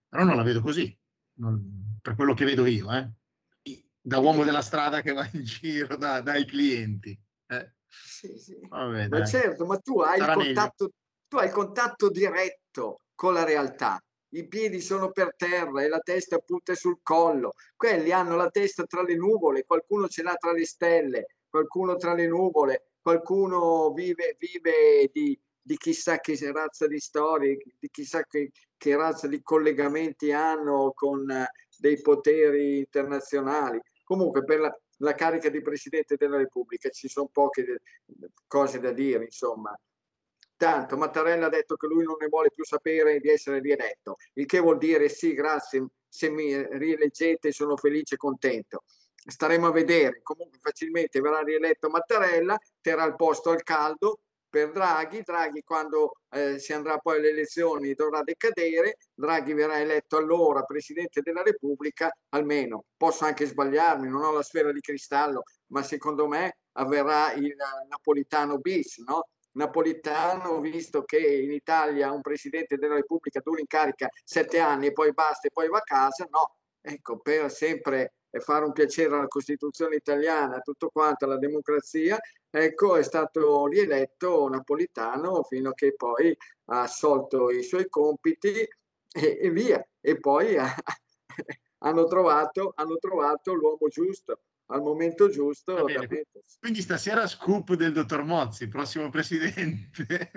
però 0.07 0.23
non 0.23 0.35
la 0.35 0.43
vedo 0.43 0.61
così, 0.61 0.95
non, 1.35 1.97
per 2.01 2.15
quello 2.15 2.33
che 2.33 2.45
vedo 2.45 2.65
io, 2.65 2.91
eh. 2.93 3.09
da 4.01 4.19
uomo 4.19 4.43
della 4.43 4.61
strada 4.61 5.01
che 5.01 5.13
va 5.13 5.27
in 5.33 5.43
giro 5.43 5.97
da, 5.97 6.21
dai 6.21 6.45
clienti. 6.45 7.19
Eh. 7.47 7.73
Sì, 7.87 8.37
sì. 8.37 8.57
Vabbè, 8.67 9.07
ma 9.07 9.25
certo, 9.25 9.65
ma 9.65 9.77
tu 9.77 9.99
hai, 9.99 10.19
contatto, 10.19 10.91
tu 11.27 11.37
hai 11.37 11.49
contatto 11.49 12.09
diretto 12.09 13.01
con 13.15 13.33
la 13.33 13.43
realtà 13.43 14.01
i 14.31 14.47
piedi 14.47 14.81
sono 14.81 15.11
per 15.11 15.33
terra 15.35 15.83
e 15.83 15.87
la 15.87 15.99
testa 15.99 16.37
punta 16.39 16.75
sul 16.75 16.99
collo. 17.01 17.53
Quelli 17.75 18.11
hanno 18.11 18.35
la 18.35 18.49
testa 18.49 18.83
tra 18.85 19.01
le 19.01 19.15
nuvole, 19.15 19.65
qualcuno 19.65 20.07
ce 20.07 20.23
l'ha 20.23 20.35
tra 20.35 20.51
le 20.51 20.65
stelle, 20.65 21.27
qualcuno 21.49 21.95
tra 21.95 22.13
le 22.13 22.27
nuvole, 22.27 22.91
qualcuno 23.01 23.91
vive, 23.91 24.37
vive 24.37 25.09
di, 25.11 25.39
di 25.61 25.77
chissà 25.77 26.19
che 26.19 26.37
razza 26.51 26.87
di 26.87 26.99
storie, 26.99 27.57
di 27.79 27.89
chissà 27.89 28.23
che, 28.23 28.51
che 28.77 28.95
razza 28.95 29.27
di 29.27 29.41
collegamenti 29.41 30.31
hanno 30.31 30.91
con 30.93 31.21
uh, 31.21 31.45
dei 31.77 31.99
poteri 32.01 32.79
internazionali. 32.79 33.79
Comunque 34.03 34.43
per 34.43 34.59
la, 34.59 34.79
la 34.97 35.13
carica 35.15 35.49
di 35.49 35.61
Presidente 35.61 36.17
della 36.17 36.37
Repubblica 36.37 36.89
ci 36.89 37.07
sono 37.07 37.29
poche 37.31 37.81
cose 38.47 38.79
da 38.79 38.91
dire, 38.91 39.23
insomma 39.23 39.75
Tanto 40.59 40.97
Mattarella 40.97 41.45
ha 41.45 41.49
detto 41.49 41.77
che 41.77 41.87
lui 41.87 42.03
non 42.03 42.17
ne 42.19 42.27
vuole 42.27 42.51
più 42.51 42.65
sapere 42.65 43.21
di 43.21 43.29
essere 43.29 43.61
rieletto, 43.61 44.17
il 44.33 44.45
che 44.45 44.59
vuol 44.59 44.77
dire 44.77 45.07
sì, 45.07 45.33
grazie, 45.33 45.87
se 46.05 46.29
mi 46.29 46.53
rieleggete 46.53 47.53
sono 47.53 47.77
felice 47.77 48.15
e 48.15 48.17
contento. 48.17 48.83
Staremo 49.15 49.67
a 49.67 49.71
vedere, 49.71 50.19
comunque 50.21 50.59
facilmente 50.61 51.21
verrà 51.21 51.39
rieletto 51.43 51.87
Mattarella, 51.87 52.59
terrà 52.81 53.05
il 53.05 53.15
posto 53.15 53.51
al 53.51 53.63
caldo 53.63 54.19
per 54.49 54.71
Draghi, 54.71 55.21
Draghi 55.21 55.63
quando 55.63 56.17
eh, 56.31 56.59
si 56.59 56.73
andrà 56.73 56.97
poi 56.97 57.19
alle 57.19 57.29
elezioni 57.29 57.93
dovrà 57.93 58.21
decadere, 58.21 58.97
Draghi 59.13 59.53
verrà 59.53 59.79
eletto 59.79 60.17
allora 60.17 60.63
Presidente 60.63 61.21
della 61.21 61.41
Repubblica, 61.41 62.13
almeno 62.33 62.83
posso 62.97 63.23
anche 63.23 63.45
sbagliarmi, 63.45 64.09
non 64.09 64.23
ho 64.23 64.33
la 64.33 64.43
sfera 64.43 64.73
di 64.73 64.81
cristallo, 64.81 65.43
ma 65.67 65.83
secondo 65.83 66.27
me 66.27 66.57
avverrà 66.73 67.31
il 67.31 67.55
napolitano 67.87 68.57
bis, 68.57 68.97
no? 68.97 69.29
Napolitano, 69.53 70.59
visto 70.59 71.03
che 71.03 71.17
in 71.17 71.51
Italia 71.51 72.11
un 72.11 72.21
Presidente 72.21 72.77
della 72.77 72.95
Repubblica 72.95 73.39
dura 73.43 73.59
in 73.59 73.67
carica 73.67 74.07
sette 74.23 74.59
anni 74.59 74.87
e 74.87 74.93
poi 74.93 75.13
basta 75.13 75.47
e 75.47 75.51
poi 75.51 75.67
va 75.69 75.79
a 75.79 75.83
casa, 75.83 76.27
no, 76.29 76.55
ecco, 76.81 77.19
per 77.19 77.51
sempre 77.51 78.13
fare 78.31 78.65
un 78.65 78.73
piacere 78.73 79.15
alla 79.15 79.27
Costituzione 79.27 79.95
italiana, 79.95 80.59
tutto 80.59 80.89
quanto, 80.89 81.25
alla 81.25 81.37
democrazia, 81.37 82.17
ecco, 82.49 82.95
è 82.95 83.03
stato 83.03 83.65
rieletto 83.67 84.47
Napolitano 84.49 85.43
fino 85.43 85.69
a 85.69 85.73
che 85.73 85.95
poi 85.95 86.35
ha 86.65 86.81
assolto 86.81 87.49
i 87.49 87.63
suoi 87.63 87.89
compiti 87.89 88.49
e, 89.11 89.37
e 89.41 89.49
via. 89.49 89.83
E 90.01 90.19
poi 90.19 90.57
ha, 90.57 90.73
hanno, 91.79 92.05
trovato, 92.05 92.71
hanno 92.75 92.97
trovato 92.97 93.53
l'uomo 93.53 93.87
giusto 93.87 94.41
al 94.71 94.81
momento 94.81 95.29
giusto. 95.29 95.85
Quindi 96.59 96.81
stasera 96.81 97.27
scoop 97.27 97.73
del 97.73 97.93
dottor 97.93 98.23
Mozzi, 98.23 98.67
prossimo 98.67 99.09
presidente 99.11 100.31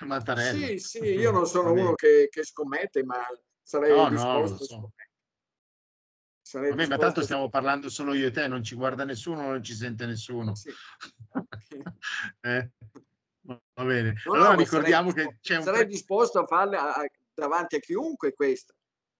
Mattarella. 0.00 0.66
Sì, 0.66 0.78
sì, 0.78 1.04
io 1.04 1.30
non 1.30 1.46
sono 1.46 1.72
uno 1.72 1.94
che, 1.94 2.28
che, 2.30 2.44
scommette, 2.44 3.04
ma 3.04 3.18
sarei 3.62 3.96
no, 3.96 4.08
disposto 4.08 4.56
no, 4.60 4.64
so. 4.64 4.92
a. 4.96 5.06
Sarei 6.40 6.70
Vabbè, 6.70 6.86
ma 6.86 6.96
tanto 6.96 7.22
stiamo 7.22 7.50
parlando 7.50 7.90
solo 7.90 8.14
io 8.14 8.28
e 8.28 8.30
te, 8.30 8.48
non 8.48 8.62
ci 8.62 8.74
guarda 8.74 9.04
nessuno, 9.04 9.42
non 9.42 9.62
ci 9.62 9.74
sente 9.74 10.06
nessuno. 10.06 10.54
Sì. 10.54 10.72
eh? 12.40 12.70
Va 13.42 13.84
bene. 13.84 14.14
No, 14.24 14.32
allora 14.32 14.54
ricordiamo 14.54 15.10
sarei, 15.10 15.26
che 15.26 15.38
c'è 15.42 15.56
un... 15.56 15.62
Sarei 15.62 15.86
disposto 15.86 16.38
a 16.38 16.46
farla 16.46 16.94
davanti 17.34 17.76
a 17.76 17.80
chiunque 17.80 18.32
questa 18.32 18.72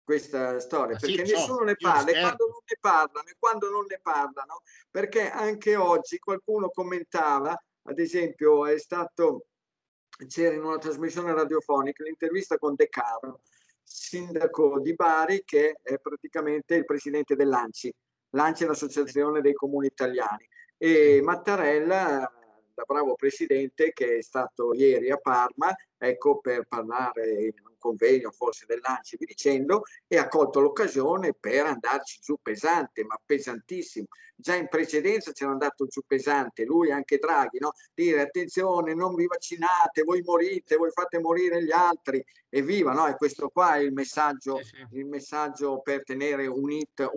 questa 0.08 0.58
storia, 0.58 0.94
Ma 0.94 1.00
perché 1.00 1.26
sì, 1.26 1.32
nessuno 1.32 1.58
so, 1.58 1.64
ne 1.64 1.76
parla 1.76 2.10
e 2.10 2.18
quando 2.18 2.46
non 2.46 2.60
ne 2.64 2.76
parlano 2.80 3.28
e 3.28 3.36
quando 3.38 3.70
non 3.70 3.84
ne 3.86 4.00
parlano, 4.02 4.62
perché 4.90 5.30
anche 5.30 5.76
oggi 5.76 6.18
qualcuno 6.18 6.70
commentava, 6.70 7.54
ad 7.82 7.98
esempio 7.98 8.64
è 8.64 8.78
stato, 8.78 9.48
c'era 10.26 10.54
in 10.54 10.64
una 10.64 10.78
trasmissione 10.78 11.34
radiofonica 11.34 12.04
l'intervista 12.04 12.56
con 12.56 12.74
De 12.74 12.88
Caro, 12.88 13.42
sindaco 13.82 14.80
di 14.80 14.94
Bari 14.94 15.42
che 15.44 15.78
è 15.82 15.98
praticamente 15.98 16.74
il 16.76 16.86
presidente 16.86 17.36
dell'ANCI, 17.36 17.94
l'ANCI 18.30 18.64
è 18.64 18.66
l'associazione 18.66 19.42
dei 19.42 19.52
comuni 19.52 19.88
italiani. 19.88 20.48
E 20.78 21.20
Mattarella 21.22 22.32
da 22.78 22.84
bravo 22.86 23.16
presidente 23.16 23.92
che 23.92 24.18
è 24.18 24.22
stato 24.22 24.72
ieri 24.72 25.10
a 25.10 25.16
Parma, 25.16 25.74
ecco, 25.96 26.38
per 26.38 26.64
parlare 26.68 27.32
in 27.32 27.54
un 27.64 27.74
convegno 27.76 28.30
forse 28.30 28.66
dell'ANCI, 28.66 29.16
vi 29.16 29.24
dicendo, 29.24 29.82
e 30.06 30.16
ha 30.16 30.28
colto 30.28 30.60
l'occasione 30.60 31.34
per 31.34 31.66
andarci 31.66 32.20
giù 32.20 32.36
pesante, 32.40 33.02
ma 33.02 33.18
pesantissimo. 33.24 34.06
Già 34.36 34.54
in 34.54 34.68
precedenza 34.68 35.32
c'era 35.32 35.50
andato 35.50 35.86
giù 35.86 36.02
pesante, 36.06 36.64
lui 36.64 36.92
anche 36.92 37.18
Draghi, 37.18 37.58
no? 37.58 37.72
dire 37.92 38.20
attenzione, 38.20 38.94
non 38.94 39.16
vi 39.16 39.26
vaccinate, 39.26 40.04
voi 40.04 40.22
morite, 40.22 40.76
voi 40.76 40.92
fate 40.92 41.18
morire 41.18 41.64
gli 41.64 41.72
altri, 41.72 42.24
evviva, 42.48 42.92
no? 42.92 43.08
E 43.08 43.16
questo 43.16 43.48
qua 43.48 43.74
è 43.74 43.80
il 43.80 43.92
messaggio, 43.92 44.58
sì, 44.58 44.76
sì. 44.76 44.98
Il 44.98 45.06
messaggio 45.06 45.80
per 45.80 46.04
tenere 46.04 46.46
unita 46.46 47.10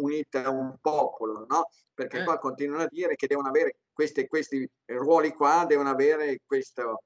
un 0.49 0.75
popolo, 0.81 1.45
no? 1.47 1.69
Perché 1.93 2.21
eh. 2.21 2.23
qua 2.23 2.39
continuano 2.39 2.81
a 2.81 2.87
dire 2.89 3.15
che 3.15 3.27
devono 3.27 3.49
avere 3.49 3.75
questi, 4.01 4.27
questi 4.27 4.67
ruoli 4.85 5.31
qua 5.31 5.63
devono 5.67 5.89
avere 5.89 6.39
questo, 6.43 7.03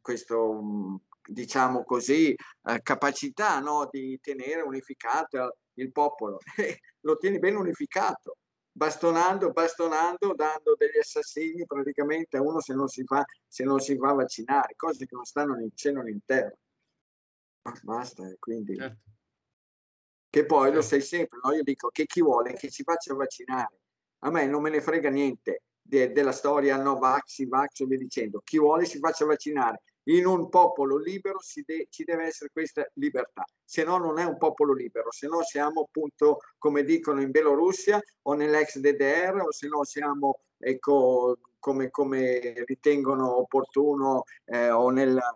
questo 0.00 1.00
diciamo 1.26 1.82
così, 1.82 2.32
eh, 2.32 2.80
capacità 2.80 3.58
no? 3.58 3.88
di 3.90 4.18
tenere 4.20 4.60
unificato 4.62 5.56
il 5.74 5.90
popolo. 5.90 6.38
lo 7.00 7.16
tieni 7.16 7.40
ben 7.40 7.56
unificato, 7.56 8.36
bastonando, 8.70 9.50
bastonando, 9.50 10.32
dando 10.34 10.76
degli 10.76 10.98
assassini 10.98 11.66
praticamente 11.66 12.36
a 12.36 12.42
uno 12.42 12.60
se 12.60 12.74
non 12.74 12.86
si 12.86 13.02
fa, 13.04 13.24
se 13.48 13.64
non 13.64 13.80
si 13.80 13.96
fa 13.96 14.12
vaccinare, 14.12 14.74
cose 14.76 15.06
che 15.06 15.16
non 15.16 15.24
stanno 15.24 15.58
in 15.58 15.70
cielo 15.74 16.02
né 16.02 16.10
in 16.10 16.20
terra. 16.24 16.56
Basta, 17.82 18.28
eh, 18.28 18.36
quindi... 18.38 18.76
Certo. 18.76 19.06
Che 20.30 20.44
poi 20.44 20.64
certo. 20.64 20.76
lo 20.76 20.82
sai 20.82 21.00
sempre, 21.00 21.38
no? 21.42 21.52
io 21.52 21.62
dico 21.62 21.88
che 21.88 22.04
chi 22.04 22.20
vuole 22.20 22.52
che 22.52 22.70
si 22.70 22.82
faccia 22.84 23.14
vaccinare. 23.14 23.80
A 24.20 24.30
me 24.30 24.46
non 24.46 24.60
me 24.60 24.68
ne 24.68 24.82
frega 24.82 25.08
niente 25.08 25.62
de, 25.88 26.12
della 26.12 26.32
storia 26.32 26.76
no 26.76 26.98
vax, 26.98 27.46
vax 27.46 27.80
e 27.80 27.86
via 27.86 27.96
dicendo. 27.96 28.40
Chi 28.44 28.58
vuole 28.58 28.84
si 28.84 28.98
faccia 28.98 29.24
vaccinare. 29.24 29.82
In 30.08 30.26
un 30.26 30.48
popolo 30.48 30.96
libero 30.96 31.38
de, 31.66 31.86
ci 31.90 32.04
deve 32.04 32.24
essere 32.24 32.50
questa 32.50 32.86
libertà, 32.94 33.44
se 33.62 33.84
no 33.84 33.98
non 33.98 34.18
è 34.18 34.24
un 34.24 34.38
popolo 34.38 34.72
libero, 34.72 35.10
se 35.12 35.26
no 35.26 35.42
siamo 35.42 35.82
appunto 35.82 36.38
come 36.56 36.82
dicono 36.82 37.20
in 37.20 37.30
Bielorussia 37.30 38.00
o 38.22 38.32
nell'ex 38.32 38.78
DDR 38.78 39.42
o 39.46 39.52
se 39.52 39.68
no 39.68 39.84
siamo 39.84 40.40
ecco, 40.56 41.38
come, 41.58 41.90
come 41.90 42.54
ritengono 42.64 43.36
opportuno 43.36 44.22
eh, 44.46 44.70
o 44.70 44.88
nella 44.88 45.30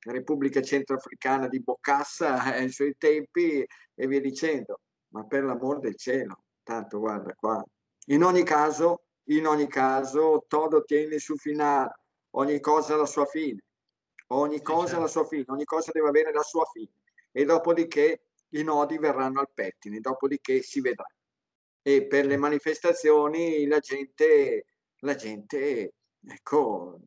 Repubblica 0.00 0.60
Centroafricana 0.60 1.48
di 1.48 1.60
Bocassa 1.62 2.42
ai 2.52 2.70
suoi 2.70 2.94
tempi 2.98 3.66
e 3.94 4.06
via 4.06 4.20
dicendo. 4.20 4.80
Ma 5.10 5.24
per 5.24 5.42
l'amor 5.44 5.78
del 5.78 5.96
cielo, 5.96 6.42
tanto 6.62 6.98
guarda 6.98 7.34
qua. 7.34 7.64
In 8.08 8.22
ogni 8.22 8.42
caso, 8.42 9.04
in 9.28 9.46
ogni 9.46 9.66
caso, 9.68 10.44
todo 10.48 10.84
tiene 10.84 11.18
su 11.18 11.36
finale, 11.36 12.00
ogni 12.30 12.60
cosa 12.60 12.94
ha 12.94 12.96
la 12.96 13.06
sua 13.06 13.26
fine, 13.26 13.62
ogni 14.28 14.62
cosa 14.62 14.86
certo. 14.86 15.02
la 15.02 15.08
sua 15.08 15.26
fine, 15.26 15.44
ogni 15.48 15.64
cosa 15.64 15.90
deve 15.92 16.08
avere 16.08 16.32
la 16.32 16.42
sua 16.42 16.64
fine. 16.72 16.92
E 17.32 17.44
dopodiché 17.44 18.22
i 18.50 18.62
nodi 18.62 18.98
verranno 18.98 19.40
al 19.40 19.50
pettine, 19.52 20.00
dopodiché 20.00 20.62
si 20.62 20.80
vedrà. 20.80 21.06
E 21.82 22.06
per 22.06 22.26
le 22.26 22.36
manifestazioni 22.36 23.66
la 23.66 23.78
gente, 23.78 24.66
la 25.00 25.14
gente 25.14 25.94
ecco, 26.26 27.00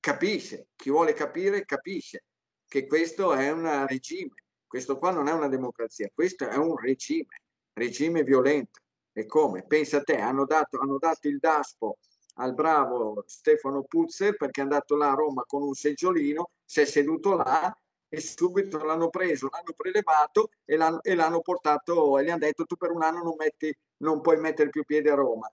capisce, 0.00 0.68
chi 0.76 0.90
vuole 0.90 1.12
capire 1.12 1.64
capisce 1.64 2.24
che 2.66 2.86
questo 2.86 3.34
è 3.34 3.50
un 3.50 3.86
regime, 3.86 4.34
questo 4.66 4.98
qua 4.98 5.10
non 5.10 5.28
è 5.28 5.32
una 5.32 5.48
democrazia, 5.48 6.10
questo 6.12 6.48
è 6.48 6.56
un 6.56 6.76
regime, 6.76 7.42
regime 7.72 8.22
violento. 8.22 8.80
E 9.18 9.26
come? 9.26 9.64
Pensa 9.64 9.96
a 9.96 10.02
te, 10.04 10.16
hanno 10.18 10.44
dato, 10.44 10.78
hanno 10.78 10.96
dato 10.96 11.26
il 11.26 11.38
DASPO 11.38 11.98
al 12.34 12.54
bravo 12.54 13.24
Stefano 13.26 13.82
Puzzer 13.82 14.36
perché 14.36 14.60
è 14.60 14.62
andato 14.62 14.94
là 14.94 15.10
a 15.10 15.14
Roma 15.14 15.42
con 15.44 15.60
un 15.60 15.74
seggiolino, 15.74 16.50
si 16.64 16.82
è 16.82 16.84
seduto 16.84 17.34
là 17.34 17.76
e 18.08 18.20
subito 18.20 18.78
l'hanno 18.78 19.08
preso, 19.08 19.48
l'hanno 19.50 19.72
prelevato 19.76 20.50
e 20.64 20.76
l'hanno, 20.76 21.02
e 21.02 21.16
l'hanno 21.16 21.40
portato 21.40 22.16
e 22.16 22.22
gli 22.22 22.30
hanno 22.30 22.38
detto 22.38 22.64
tu 22.64 22.76
per 22.76 22.92
un 22.92 23.02
anno 23.02 23.24
non, 23.24 23.34
metti, 23.36 23.76
non 24.04 24.20
puoi 24.20 24.38
mettere 24.38 24.68
più 24.68 24.84
piede 24.84 25.10
a 25.10 25.16
Roma. 25.16 25.50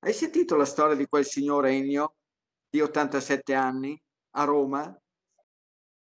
Hai 0.00 0.12
sentito 0.12 0.54
la 0.56 0.66
storia 0.66 0.94
di 0.94 1.06
quel 1.06 1.24
signor 1.24 1.64
Ennio 1.64 2.16
di 2.68 2.82
87 2.82 3.54
anni 3.54 3.98
a 4.32 4.44
Roma? 4.44 4.94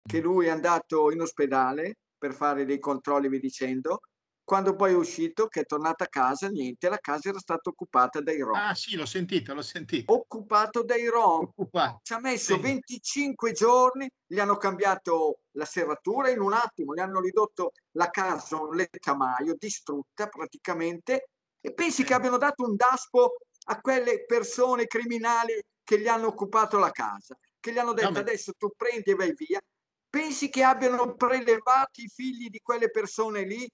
Che 0.02 0.20
lui 0.20 0.46
è 0.46 0.50
andato 0.50 1.10
in 1.10 1.20
ospedale 1.20 1.98
per 2.16 2.32
fare 2.32 2.64
dei 2.64 2.78
controlli, 2.78 3.28
vi 3.28 3.40
dicendo, 3.40 4.00
quando 4.48 4.74
poi 4.74 4.92
è 4.92 4.96
uscito, 4.96 5.46
che 5.46 5.60
è 5.60 5.66
tornato 5.66 6.04
a 6.04 6.06
casa, 6.06 6.48
niente, 6.48 6.88
la 6.88 6.96
casa 6.96 7.28
era 7.28 7.38
stata 7.38 7.68
occupata 7.68 8.22
dai 8.22 8.40
Rom. 8.40 8.54
Ah 8.54 8.74
sì, 8.74 8.96
l'ho 8.96 9.04
sentito, 9.04 9.52
l'ho 9.52 9.60
sentito. 9.60 10.10
Occupato 10.10 10.82
dai 10.82 11.06
Rom. 11.06 11.42
Occupato. 11.42 12.00
Ci 12.02 12.14
ha 12.14 12.18
messo 12.18 12.54
sì. 12.54 12.60
25 12.62 13.52
giorni, 13.52 14.10
gli 14.26 14.38
hanno 14.38 14.56
cambiato 14.56 15.40
la 15.50 15.66
serratura 15.66 16.30
in 16.30 16.40
un 16.40 16.54
attimo, 16.54 16.94
gli 16.94 16.98
hanno 16.98 17.20
ridotto 17.20 17.72
la 17.92 18.08
casa 18.08 18.58
un 18.58 18.74
lettamaio, 18.74 19.54
distrutta 19.58 20.28
praticamente, 20.28 21.28
e 21.60 21.74
pensi 21.74 22.02
che 22.02 22.14
abbiano 22.14 22.38
dato 22.38 22.64
un 22.64 22.74
daspo 22.74 23.40
a 23.66 23.78
quelle 23.82 24.24
persone 24.24 24.86
criminali 24.86 25.62
che 25.84 26.00
gli 26.00 26.08
hanno 26.08 26.28
occupato 26.28 26.78
la 26.78 26.90
casa, 26.90 27.36
che 27.60 27.70
gli 27.70 27.76
hanno 27.76 27.92
detto 27.92 28.12
no, 28.12 28.18
adesso 28.20 28.54
tu 28.56 28.70
prendi 28.74 29.10
e 29.10 29.14
vai 29.14 29.34
via. 29.34 29.60
Pensi 30.08 30.48
che 30.48 30.62
abbiano 30.62 31.16
prelevato 31.16 32.00
i 32.00 32.08
figli 32.08 32.48
di 32.48 32.60
quelle 32.62 32.90
persone 32.90 33.42
lì 33.42 33.68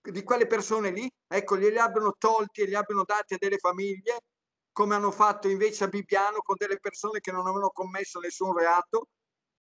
di 0.00 0.22
quelle 0.22 0.46
persone 0.46 0.90
lì, 0.90 1.10
ecco, 1.26 1.56
glieli 1.56 1.78
abbiano 1.78 2.14
tolti 2.18 2.62
e 2.62 2.66
li 2.66 2.74
abbiano 2.74 3.04
dati 3.04 3.34
a 3.34 3.36
delle 3.38 3.58
famiglie, 3.58 4.22
come 4.72 4.94
hanno 4.94 5.10
fatto 5.10 5.48
invece 5.48 5.84
a 5.84 5.88
Bibbiano 5.88 6.38
con 6.38 6.56
delle 6.58 6.78
persone 6.78 7.20
che 7.20 7.32
non 7.32 7.40
avevano 7.42 7.70
commesso 7.70 8.20
nessun 8.20 8.56
reato. 8.56 9.08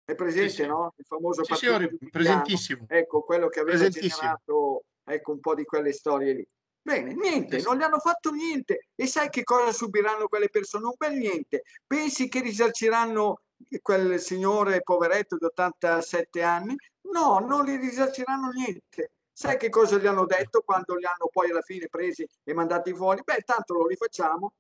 È 0.04 0.14
presente, 0.14 0.50
sì, 0.50 0.62
sì. 0.62 0.66
no? 0.66 0.92
Il 0.96 1.04
famoso 1.06 1.44
sì, 1.44 1.54
signore, 1.54 1.96
presentissimo. 2.10 2.86
Ecco, 2.88 3.22
quello 3.22 3.48
che 3.48 3.60
aveva 3.60 3.88
generato 3.88 4.84
ecco, 5.04 5.32
un 5.32 5.40
po' 5.40 5.54
di 5.54 5.64
quelle 5.64 5.92
storie 5.92 6.32
lì. 6.32 6.48
Bene, 6.82 7.14
niente, 7.14 7.62
non 7.62 7.78
gli 7.78 7.82
hanno 7.82 7.98
fatto 7.98 8.30
niente. 8.30 8.88
E 8.94 9.06
sai 9.06 9.30
che 9.30 9.42
cosa 9.42 9.72
subiranno 9.72 10.28
quelle 10.28 10.50
persone? 10.50 10.84
Un 10.84 10.94
bel 10.96 11.14
niente. 11.14 11.62
Pensi 11.86 12.28
che 12.28 12.40
risarciranno 12.40 13.40
quel 13.80 14.20
signore 14.20 14.82
poveretto 14.82 15.38
di 15.38 15.44
87 15.46 16.42
anni? 16.42 16.76
No, 17.12 17.38
non 17.38 17.64
gli 17.64 17.78
risarciranno 17.78 18.50
niente. 18.50 19.12
Sai 19.36 19.56
che 19.56 19.68
cosa 19.68 19.98
gli 19.98 20.06
hanno 20.06 20.26
detto 20.26 20.62
quando 20.62 20.94
li 20.94 21.04
hanno 21.04 21.28
poi 21.28 21.50
alla 21.50 21.60
fine 21.60 21.88
presi 21.88 22.24
e 22.44 22.54
mandati 22.54 22.94
fuori? 22.94 23.20
Beh, 23.24 23.42
tanto 23.44 23.74
lo 23.74 23.86
rifacciamo. 23.88 24.54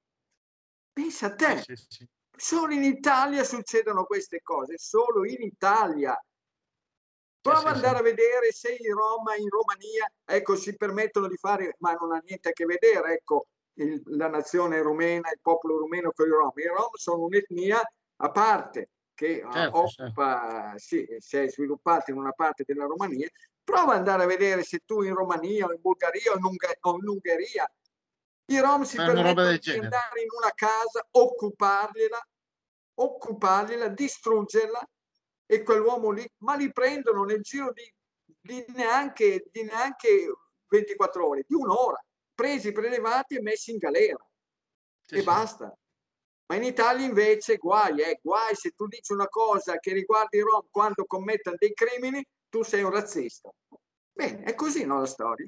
Pensa 0.92 1.26
a 1.26 1.34
te, 1.34 1.62
sì, 1.62 1.76
sì. 1.88 2.08
solo 2.36 2.72
in 2.72 2.82
Italia 2.82 3.44
succedono 3.44 4.04
queste 4.04 4.42
cose, 4.42 4.76
solo 4.76 5.24
in 5.24 5.42
Italia. 5.42 6.20
Prova 7.40 7.68
ad 7.68 7.76
andare 7.76 7.98
a 7.98 8.02
vedere 8.02 8.50
se 8.50 8.76
in 8.78 8.94
Roma, 8.94 9.36
in 9.36 9.48
Romania, 9.48 10.10
ecco, 10.24 10.56
si 10.56 10.74
permettono 10.76 11.28
di 11.28 11.36
fare, 11.36 11.76
ma 11.78 11.92
non 11.92 12.12
ha 12.12 12.20
niente 12.24 12.48
a 12.48 12.52
che 12.52 12.64
vedere, 12.64 13.12
ecco, 13.12 13.46
il, 13.74 14.02
la 14.06 14.28
nazione 14.28 14.80
rumena, 14.82 15.30
il 15.30 15.40
popolo 15.40 15.78
rumeno 15.78 16.10
con 16.12 16.26
i 16.26 16.30
Rom. 16.30 16.52
I 16.56 16.66
Rom 16.66 16.94
sono 16.94 17.24
un'etnia 17.24 17.80
a 18.16 18.30
parte 18.30 18.88
che 19.14 19.44
certo. 19.52 19.78
occupa, 19.78 20.74
certo. 20.76 20.78
Sì, 20.78 21.16
si 21.18 21.36
è 21.36 21.48
sviluppata 21.48 22.10
in 22.10 22.16
una 22.16 22.32
parte 22.32 22.64
della 22.66 22.86
Romania. 22.86 23.28
Prova 23.64 23.92
ad 23.92 23.98
andare 23.98 24.24
a 24.24 24.26
vedere 24.26 24.62
se 24.62 24.80
tu 24.84 25.02
in 25.02 25.14
Romania 25.14 25.66
o 25.66 25.72
in 25.72 25.80
Bulgaria 25.80 26.32
o 26.32 26.36
in, 26.36 26.44
Ung- 26.44 26.78
o 26.80 26.96
in 26.96 27.08
Ungheria 27.08 27.68
i 28.46 28.60
Rom 28.60 28.82
si 28.82 28.96
permettono 28.96 29.50
di 29.52 29.58
genere. 29.58 29.84
andare 29.84 30.20
in 30.20 30.28
una 30.36 30.52
casa, 30.54 31.06
occupargliela, 31.10 32.28
occupargliela, 32.94 33.88
distruggerla 33.88 34.86
e 35.46 35.62
quell'uomo 35.62 36.10
lì, 36.10 36.28
ma 36.38 36.54
li 36.54 36.70
prendono 36.70 37.24
nel 37.24 37.40
giro 37.40 37.72
di, 37.72 37.90
di, 38.40 38.64
neanche, 38.74 39.46
di 39.50 39.62
neanche 39.62 40.30
24 40.68 41.26
ore, 41.26 41.44
di 41.46 41.54
un'ora, 41.54 42.02
presi, 42.34 42.72
prelevati 42.72 43.36
e 43.36 43.40
messi 43.40 43.70
in 43.70 43.78
galera. 43.78 44.22
Sì, 45.00 45.14
e 45.14 45.18
sì. 45.18 45.24
basta. 45.24 45.74
Ma 46.46 46.56
in 46.56 46.64
Italia 46.64 47.06
invece 47.06 47.56
guai, 47.56 48.02
eh, 48.02 48.18
guai 48.22 48.54
se 48.54 48.72
tu 48.72 48.86
dici 48.86 49.14
una 49.14 49.28
cosa 49.28 49.78
che 49.78 49.94
riguarda 49.94 50.36
i 50.36 50.40
Rom 50.40 50.66
quando 50.70 51.06
commettono 51.06 51.56
dei 51.58 51.72
crimini, 51.72 52.22
tu 52.54 52.62
sei 52.62 52.84
un 52.84 52.90
razzista. 52.90 53.52
Bene, 54.12 54.44
è 54.44 54.54
così 54.54 54.84
no, 54.84 55.00
la 55.00 55.06
storia. 55.06 55.44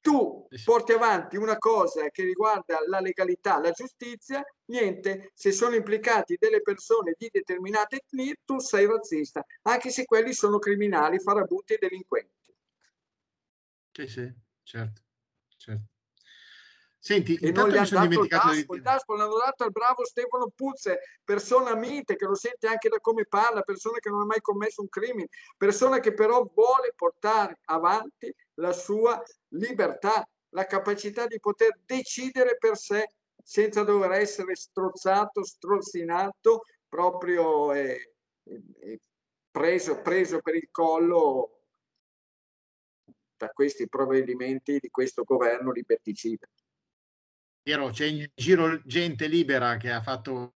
Tu 0.00 0.48
porti 0.64 0.92
avanti 0.92 1.36
una 1.36 1.58
cosa 1.58 2.08
che 2.08 2.24
riguarda 2.24 2.78
la 2.86 3.00
legalità, 3.00 3.60
la 3.60 3.70
giustizia, 3.70 4.42
niente, 4.70 5.30
se 5.34 5.52
sono 5.52 5.74
implicati 5.74 6.38
delle 6.40 6.62
persone 6.62 7.14
di 7.18 7.28
determinate 7.30 7.96
etnie, 7.96 8.36
tu 8.46 8.60
sei 8.60 8.86
razzista, 8.86 9.44
anche 9.64 9.90
se 9.90 10.06
quelli 10.06 10.32
sono 10.32 10.58
criminali, 10.58 11.20
farabutti 11.20 11.74
e 11.74 11.78
delinquenti. 11.78 12.54
Sì, 13.92 14.06
sì, 14.06 14.34
certo, 14.62 15.02
certo. 15.58 15.91
Senti, 17.04 17.34
e 17.34 17.50
non 17.50 17.68
gli 17.68 17.76
hanno 17.76 17.88
dato 17.88 18.22
il 18.22 18.28
Daspo, 18.28 18.74
il 18.76 18.80
Daspo 18.80 19.16
l'hanno 19.16 19.36
dato 19.36 19.64
al 19.64 19.72
bravo 19.72 20.04
Stefano 20.04 20.52
Puzze, 20.54 21.00
persona 21.24 21.74
mite 21.74 22.14
che 22.14 22.26
lo 22.26 22.36
sente 22.36 22.68
anche 22.68 22.88
da 22.88 23.00
come 23.00 23.26
parla, 23.26 23.62
persona 23.62 23.98
che 23.98 24.08
non 24.08 24.20
ha 24.20 24.24
mai 24.24 24.40
commesso 24.40 24.82
un 24.82 24.88
crimine, 24.88 25.26
persona 25.56 25.98
che 25.98 26.14
però 26.14 26.48
vuole 26.54 26.92
portare 26.94 27.58
avanti 27.64 28.32
la 28.54 28.70
sua 28.70 29.20
libertà, 29.48 30.24
la 30.50 30.64
capacità 30.66 31.26
di 31.26 31.40
poter 31.40 31.76
decidere 31.84 32.56
per 32.56 32.76
sé 32.76 33.10
senza 33.42 33.82
dover 33.82 34.12
essere 34.12 34.54
strozzato, 34.54 35.42
strozzinato, 35.42 36.66
proprio 36.88 37.72
eh, 37.72 38.12
eh, 38.44 39.00
preso, 39.50 40.00
preso 40.02 40.40
per 40.40 40.54
il 40.54 40.68
collo 40.70 41.62
da 43.36 43.48
questi 43.48 43.88
provvedimenti 43.88 44.78
di 44.78 44.88
questo 44.88 45.24
governo 45.24 45.72
liberticida. 45.72 46.46
Piero, 47.62 47.90
c'è 47.90 48.06
in 48.06 48.28
giro 48.34 48.80
gente 48.84 49.28
libera 49.28 49.76
che 49.76 49.90
ha 49.92 50.02
fatto 50.02 50.56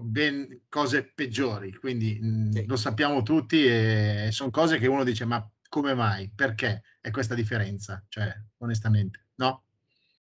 ben 0.00 0.62
cose 0.68 1.04
peggiori, 1.04 1.74
quindi 1.74 2.18
mm, 2.20 2.50
sì. 2.50 2.66
lo 2.66 2.76
sappiamo 2.76 3.22
tutti 3.22 3.64
e 3.64 4.28
sono 4.32 4.50
cose 4.50 4.78
che 4.78 4.86
uno 4.86 5.04
dice 5.04 5.24
ma 5.24 5.46
come 5.68 5.94
mai? 5.94 6.30
Perché 6.34 6.82
è 7.00 7.10
questa 7.10 7.34
differenza? 7.34 8.02
Cioè, 8.08 8.32
onestamente, 8.58 9.26
no? 9.34 9.64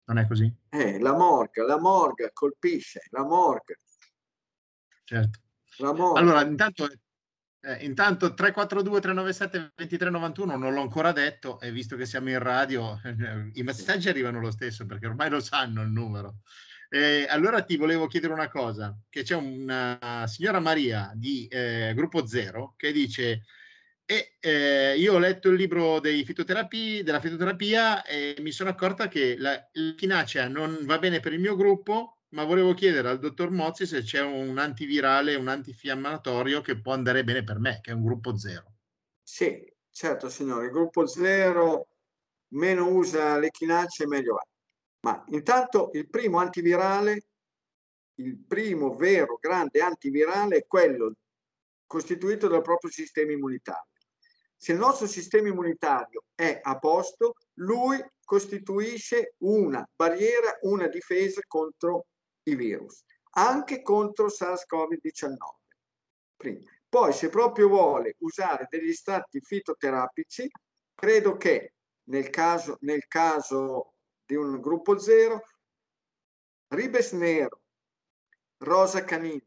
Non 0.06 0.20
è 0.20 0.28
così? 0.28 0.52
Eh, 0.70 1.00
la 1.00 1.16
morga, 1.16 1.66
la 1.66 1.80
morga 1.80 2.30
colpisce, 2.32 3.02
la 3.10 3.24
morga. 3.24 3.76
Certo. 5.04 5.40
La 5.78 5.94
morga. 5.94 6.20
Allora, 6.20 6.42
intanto 6.44 6.88
eh, 7.62 7.86
intanto 7.86 8.34
342 8.34 9.02
397 9.02 9.72
2391 9.76 10.58
non 10.58 10.74
l'ho 10.74 10.82
ancora 10.82 11.12
detto 11.12 11.60
e 11.60 11.72
visto 11.72 11.96
che 11.96 12.06
siamo 12.06 12.30
in 12.30 12.40
radio 12.40 13.00
i 13.54 13.64
messaggi 13.64 14.10
arrivano 14.10 14.40
lo 14.40 14.52
stesso 14.52 14.86
perché 14.86 15.08
ormai 15.08 15.30
lo 15.30 15.40
sanno 15.40 15.82
il 15.82 15.90
numero. 15.90 16.38
Eh, 16.92 17.28
allora 17.30 17.62
ti 17.62 17.78
volevo 17.78 18.08
chiedere 18.08 18.34
una 18.34 18.50
cosa, 18.50 18.98
che 19.10 19.22
c'è 19.22 19.36
una 19.36 20.26
signora 20.26 20.60
Maria 20.60 21.12
di 21.14 21.48
eh, 21.48 21.94
Gruppo 21.96 22.26
Zero 22.26 22.74
che 22.78 22.92
dice 22.92 23.44
e 24.06 24.38
eh, 24.40 24.96
io 24.98 25.14
ho 25.14 25.20
letto 25.20 25.50
il 25.50 25.56
libro 25.56 26.00
dei 26.00 26.26
fitoterapii, 26.26 27.04
della 27.04 27.20
fitoterapia 27.20 28.04
e 28.04 28.36
mi 28.40 28.52
sono 28.52 28.72
accorta 28.72 29.08
che 29.08 29.36
la 29.38 29.70
chinacea 29.96 30.48
non 30.48 30.80
va 30.82 30.98
bene 30.98 31.20
per 31.20 31.34
il 31.34 31.40
mio 31.40 31.56
gruppo 31.56 32.19
ma 32.30 32.44
volevo 32.44 32.74
chiedere 32.74 33.10
al 33.10 33.20
dottor 33.20 33.50
Mozzi 33.50 33.86
se 33.86 34.02
c'è 34.02 34.22
un 34.22 34.58
antivirale, 34.58 35.36
un 35.36 35.48
antinfiammatorio 35.48 36.62
che 36.62 36.80
può 36.80 36.94
andare 36.94 37.24
bene 37.24 37.44
per 37.44 37.60
me, 37.60 37.80
che 37.82 37.92
è 37.92 37.94
un 37.94 38.04
gruppo 38.04 38.38
zero. 38.38 38.74
Sì, 39.24 39.72
certo 39.90 40.30
signore, 40.30 40.66
il 40.66 40.72
gruppo 40.72 41.08
zero 41.08 41.88
meno 42.54 42.88
usa 42.88 43.38
le 43.38 43.50
chinacce 43.50 44.08
meglio 44.08 44.40
è. 44.40 44.48
Ma 45.02 45.24
intanto 45.30 45.90
il 45.94 46.10
primo 46.10 46.40
antivirale, 46.40 47.24
il 48.16 48.38
primo 48.38 48.96
vero 48.96 49.38
grande 49.40 49.80
antivirale 49.80 50.58
è 50.58 50.66
quello 50.68 51.14
costituito 51.86 52.48
dal 52.48 52.62
proprio 52.62 52.92
sistema 52.92 53.32
immunitario. 53.32 53.88
Se 54.56 54.74
il 54.74 54.78
nostro 54.78 55.08
sistema 55.08 55.48
immunitario 55.48 56.26
è 56.36 56.60
a 56.62 56.78
posto, 56.78 57.36
lui 57.56 57.98
costituisce 58.24 59.36
una 59.40 59.88
barriera, 59.96 60.58
una 60.62 60.88
difesa 60.88 61.42
contro 61.48 62.08
i 62.44 62.56
virus, 62.56 63.04
anche 63.32 63.82
contro 63.82 64.28
SARS-CoV-19. 64.28 65.36
Poi, 66.90 67.14
se 67.14 67.30
proprio 67.30 67.68
vuole 67.68 68.16
usare 68.20 68.68
degli 68.70 68.90
estratti 68.90 69.40
fitoterapici, 69.42 70.50
credo 70.96 71.38
che 71.38 71.74
nel 72.06 72.30
caso, 72.30 72.78
nel 72.82 73.06
caso 73.08 73.94
di 74.26 74.36
un 74.36 74.60
gruppo 74.60 74.98
zero, 74.98 75.44
ribes 76.70 77.12
nero, 77.12 77.62
rosa 78.60 79.04
canina 79.04 79.44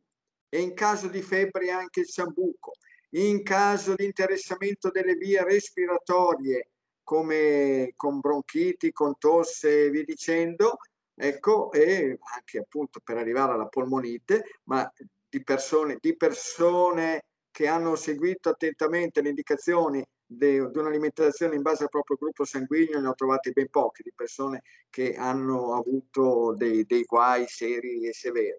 e 0.48 0.60
in 0.60 0.74
caso 0.74 1.08
di 1.08 1.22
febbre 1.22 1.70
anche 1.70 2.00
il 2.00 2.08
sambuco, 2.08 2.72
in 3.10 3.42
caso 3.42 3.94
di 3.94 4.04
interessamento 4.04 4.90
delle 4.90 5.14
vie 5.14 5.42
respiratorie 5.42 6.70
come 7.02 7.92
con 7.96 8.20
bronchiti, 8.20 8.92
con 8.92 9.18
tosse 9.18 9.86
e 9.86 9.90
via 9.90 10.04
dicendo, 10.04 10.78
ecco, 11.14 11.72
e 11.72 12.18
anche 12.34 12.58
appunto 12.58 13.00
per 13.02 13.16
arrivare 13.16 13.52
alla 13.52 13.68
polmonite, 13.68 14.60
ma 14.64 14.90
di 15.28 15.42
persone, 15.42 15.98
di 16.00 16.16
persone 16.16 17.24
che 17.50 17.66
hanno 17.66 17.96
seguito 17.96 18.48
attentamente 18.48 19.20
le 19.22 19.28
indicazioni 19.30 20.04
di 20.24 20.58
un'alimentazione 20.58 21.54
in 21.54 21.62
base 21.62 21.84
al 21.84 21.90
proprio 21.90 22.16
gruppo 22.16 22.44
sanguigno, 22.44 22.98
ne 23.00 23.08
ho 23.08 23.14
trovate 23.14 23.52
ben 23.52 23.68
poche, 23.68 24.02
di 24.02 24.12
persone 24.14 24.62
che 24.88 25.14
hanno 25.14 25.74
avuto 25.74 26.54
dei, 26.56 26.84
dei 26.84 27.04
guai 27.04 27.46
seri 27.46 28.06
e 28.06 28.12
severi. 28.12 28.58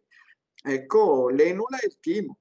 Ecco, 0.64 1.30
l'enula 1.30 1.80
e 1.80 1.88
il 1.88 1.98
timo. 2.00 2.38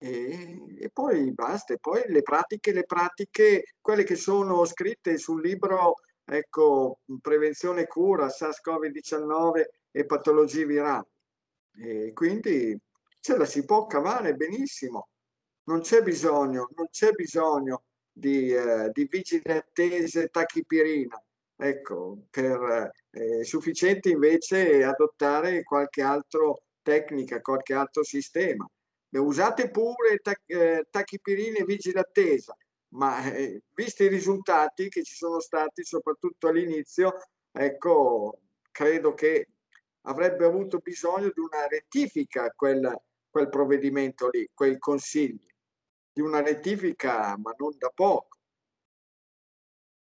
E, 0.00 0.76
e, 0.78 0.90
poi 0.90 1.32
basta, 1.32 1.74
e 1.74 1.78
poi 1.78 2.02
le 2.06 2.22
pratiche, 2.22 2.72
le 2.72 2.84
pratiche, 2.84 3.74
quelle 3.80 4.04
che 4.04 4.16
sono 4.16 4.64
scritte 4.64 5.18
sul 5.18 5.40
libro 5.42 5.94
ecco, 6.30 7.00
prevenzione 7.20 7.82
e 7.82 7.86
cura, 7.86 8.28
SARS-CoV-19 8.28 9.64
e 9.90 10.04
patologie 10.04 10.66
virali. 10.66 11.06
E 11.76 12.12
quindi 12.12 12.78
ce 13.20 13.36
la 13.36 13.44
si 13.46 13.64
può 13.64 13.86
cavare 13.86 14.34
benissimo. 14.34 15.08
Non 15.64 15.80
c'è 15.80 16.02
bisogno, 16.02 16.68
non 16.76 16.88
c'è 16.90 17.12
bisogno 17.12 17.84
di, 18.12 18.52
eh, 18.52 18.90
di 18.92 19.06
vigili 19.10 19.50
attese 19.50 20.28
tachipirina. 20.28 21.22
Ecco, 21.60 22.18
per 22.30 22.92
eh, 23.10 23.44
sufficiente 23.44 24.10
invece 24.10 24.84
adottare 24.84 25.62
qualche 25.62 26.02
altra 26.02 26.52
tecnica, 26.82 27.40
qualche 27.40 27.74
altro 27.74 28.04
sistema. 28.04 28.68
Usate 29.10 29.70
pure 29.70 30.18
tach- 30.22 30.42
eh, 30.46 30.86
tachipirina 30.90 31.58
e 31.58 31.64
vigile 31.64 32.00
attesa, 32.00 32.54
ma 32.90 33.22
eh, 33.32 33.62
visti 33.74 34.04
i 34.04 34.08
risultati 34.08 34.88
che 34.88 35.02
ci 35.02 35.14
sono 35.14 35.40
stati, 35.40 35.84
soprattutto 35.84 36.48
all'inizio, 36.48 37.14
ecco, 37.52 38.40
credo 38.70 39.14
che 39.14 39.48
avrebbe 40.02 40.44
avuto 40.44 40.78
bisogno 40.78 41.30
di 41.34 41.40
una 41.40 41.66
rettifica 41.68 42.50
quel, 42.50 42.96
quel 43.28 43.48
provvedimento 43.48 44.28
lì, 44.30 44.48
quei 44.54 44.78
consigli, 44.78 45.46
di 46.12 46.20
una 46.20 46.40
rettifica, 46.40 47.36
ma 47.36 47.52
non 47.56 47.74
da 47.76 47.90
poco. 47.94 48.38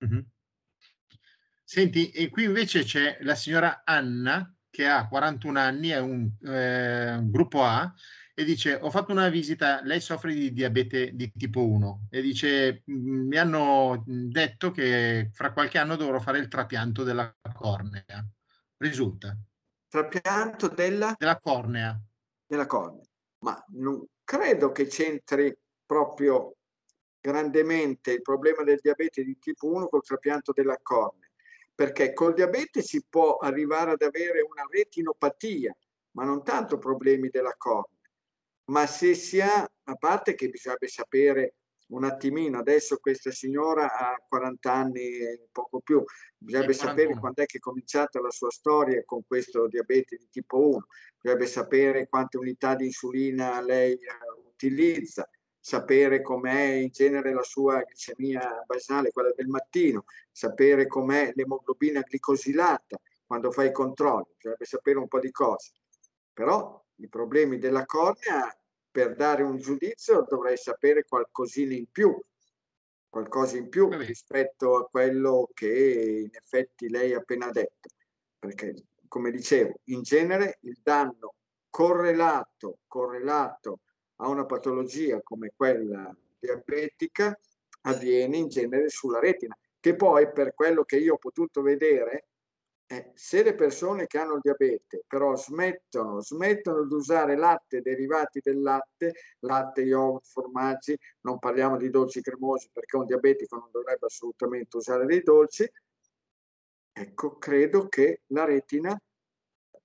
Mm-hmm. 0.05 0.21
Senti, 1.65 2.11
e 2.11 2.31
qui 2.31 2.45
invece 2.45 2.85
c'è 2.85 3.19
la 3.23 3.35
signora 3.35 3.83
Anna 3.85 4.55
che 4.71 4.87
ha 4.87 5.09
41 5.09 5.59
anni, 5.59 5.89
è 5.89 5.99
un 5.99 6.31
eh, 6.45 7.19
gruppo 7.25 7.65
A 7.65 7.93
e 8.39 8.45
dice 8.45 8.79
ho 8.81 8.89
fatto 8.89 9.11
una 9.11 9.29
visita, 9.31 9.81
lei 9.83 10.01
soffre 10.01 10.33
di 10.33 10.53
diabete 10.53 11.11
di 11.13 11.33
tipo 11.33 11.67
1 11.67 12.07
e 12.09 12.21
dice 12.21 12.83
mi 12.85 13.37
hanno 13.37 14.05
detto 14.07 14.71
che 14.71 15.31
fra 15.33 15.53
qualche 15.53 15.77
anno 15.77 15.97
dovrò 15.97 16.21
fare 16.21 16.39
il 16.39 16.47
trapianto 16.47 17.03
della 17.03 17.35
cornea. 17.53 18.25
Risulta? 18.77 19.37
Trapianto 19.89 20.69
della? 20.69 21.17
Della 21.19 21.41
cornea. 21.41 22.01
Della 22.47 22.67
cornea. 22.67 23.03
Ma 23.39 23.61
non 23.71 24.07
credo 24.23 24.71
che 24.71 24.87
c'entri 24.87 25.53
proprio 25.85 26.59
grandemente 27.21 28.13
il 28.13 28.23
problema 28.23 28.63
del 28.63 28.79
diabete 28.81 29.25
di 29.25 29.37
tipo 29.41 29.67
1 29.67 29.89
col 29.89 30.05
trapianto 30.05 30.53
della 30.53 30.79
cornea, 30.81 31.29
perché 31.75 32.13
col 32.13 32.35
diabete 32.35 32.83
si 32.83 33.05
può 33.05 33.39
arrivare 33.39 33.91
ad 33.91 34.03
avere 34.03 34.43
una 34.43 34.63
retinopatia, 34.71 35.77
ma 36.13 36.23
non 36.23 36.45
tanto 36.45 36.79
problemi 36.79 37.31
della 37.31 37.57
cornea 37.59 37.98
ma 38.69 38.87
se 38.87 39.15
si 39.15 39.41
ha, 39.41 39.63
a 39.63 39.95
parte 39.97 40.35
che 40.35 40.49
bisognerebbe 40.49 40.89
sapere 40.89 41.55
un 41.89 42.05
attimino, 42.05 42.59
adesso 42.59 42.99
questa 42.99 43.31
signora 43.31 43.97
ha 43.97 44.23
40 44.29 44.73
anni 44.73 45.01
e 45.01 45.49
poco 45.51 45.81
più, 45.81 46.03
bisognerebbe 46.37 46.75
sapere 46.75 47.19
quando 47.19 47.43
è 47.43 47.47
che 47.47 47.57
è 47.59 47.61
cominciata 47.61 48.21
la 48.21 48.31
sua 48.31 48.51
storia 48.51 49.03
con 49.05 49.23
questo 49.27 49.69
diabete 49.69 50.17
di 50.17 50.29
tipo 50.31 50.69
1, 50.69 50.87
bisognerebbe 51.19 51.51
sapere 51.51 52.09
quante 52.09 52.37
unità 52.37 52.75
di 52.75 52.87
insulina 52.87 53.61
lei 53.63 53.95
uh, 53.95 54.49
utilizza, 54.49 55.29
sapere 55.59 56.21
com'è 56.21 56.73
in 56.75 56.91
genere 56.91 57.33
la 57.33 57.43
sua 57.43 57.83
glicemia 57.83 58.65
basale, 58.67 59.11
quella 59.11 59.33
del 59.35 59.49
mattino, 59.49 60.05
sapere 60.31 60.87
com'è 60.87 61.33
l'emoglobina 61.35 62.03
glicosilata 62.07 62.99
quando 63.25 63.51
fa 63.51 63.65
i 63.65 63.73
controlli, 63.73 64.27
bisognerebbe 64.37 64.65
sapere 64.67 64.99
un 64.99 65.09
po' 65.09 65.21
di 65.21 65.31
cose. 65.31 65.73
Però 66.35 66.83
i 66.99 67.09
problemi 67.09 67.59
della 67.59 67.85
cornea, 67.85 68.53
per 68.91 69.15
dare 69.15 69.43
un 69.43 69.59
giudizio 69.59 70.25
dovrei 70.29 70.57
sapere 70.57 71.05
qualcosina 71.05 71.75
in 71.75 71.87
più, 71.91 72.21
qualcosa 73.09 73.57
in 73.57 73.69
più 73.69 73.89
rispetto 73.91 74.77
a 74.77 74.87
quello 74.89 75.49
che 75.55 76.23
in 76.25 76.35
effetti 76.35 76.89
lei 76.89 77.15
ha 77.15 77.19
appena 77.19 77.51
detto. 77.51 77.89
Perché, 78.39 78.75
come 79.07 79.31
dicevo, 79.31 79.81
in 79.85 80.03
genere 80.03 80.59
il 80.63 80.79
danno 80.83 81.35
correlato, 81.71 82.79
correlato 82.87 83.81
a 84.17 84.29
una 84.29 84.47
patologia 84.47 85.21
come 85.23 85.53
quella 85.55 86.15
diabetica 86.39 87.39
avviene 87.83 88.37
in 88.37 88.49
genere 88.49 88.89
sulla 88.89 89.21
retina, 89.21 89.57
che 89.79 89.95
poi 89.95 90.31
per 90.33 90.55
quello 90.55 90.85
che 90.85 90.97
io 90.97 91.15
ho 91.15 91.19
potuto 91.19 91.63
vedere 91.63 92.28
eh, 92.91 93.13
se 93.15 93.43
le 93.43 93.55
persone 93.55 94.07
che 94.07 94.19
hanno 94.19 94.37
il 94.37 94.41
diabete 94.41 95.05
però 95.07 95.37
smettono, 95.37 96.23
smettono 96.23 96.87
di 96.87 96.95
usare 96.95 97.37
latte, 97.37 97.83
derivati 97.83 98.41
del 98.43 98.61
latte, 98.63 99.15
latte, 99.41 99.83
yogurt, 99.83 100.27
formaggi, 100.27 100.99
non 101.21 101.39
parliamo 101.39 101.77
di 101.77 101.91
dolci 101.91 102.23
cremosi 102.23 102.71
perché 102.73 102.97
un 102.97 103.05
diabetico 103.05 103.57
non 103.57 103.69
dovrebbe 103.71 104.07
assolutamente 104.07 104.79
usare 104.79 105.05
dei 105.05 105.23
dolci, 105.23 105.71
ecco, 106.93 107.37
credo 107.37 107.89
che 107.89 108.23
la 108.29 108.45
retina 108.45 108.99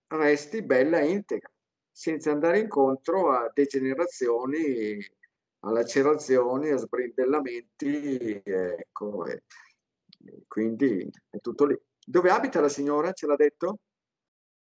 resti 0.07 0.61
bella 0.61 0.99
e 0.99 1.09
integra, 1.09 1.51
senza 1.91 2.31
andare 2.31 2.59
incontro 2.59 3.31
a 3.31 3.51
degenerazioni, 3.53 4.97
a 5.59 5.71
lacerazioni, 5.71 6.69
a 6.69 6.77
sbrindellamenti, 6.77 8.41
ecco, 8.45 9.25
e, 9.25 9.43
quindi 10.47 11.09
è 11.29 11.39
tutto 11.39 11.65
lì. 11.65 11.77
Dove 12.05 12.29
abita 12.29 12.59
la 12.59 12.69
signora? 12.69 13.11
Ce 13.13 13.25
l'ha 13.25 13.35
detto? 13.35 13.79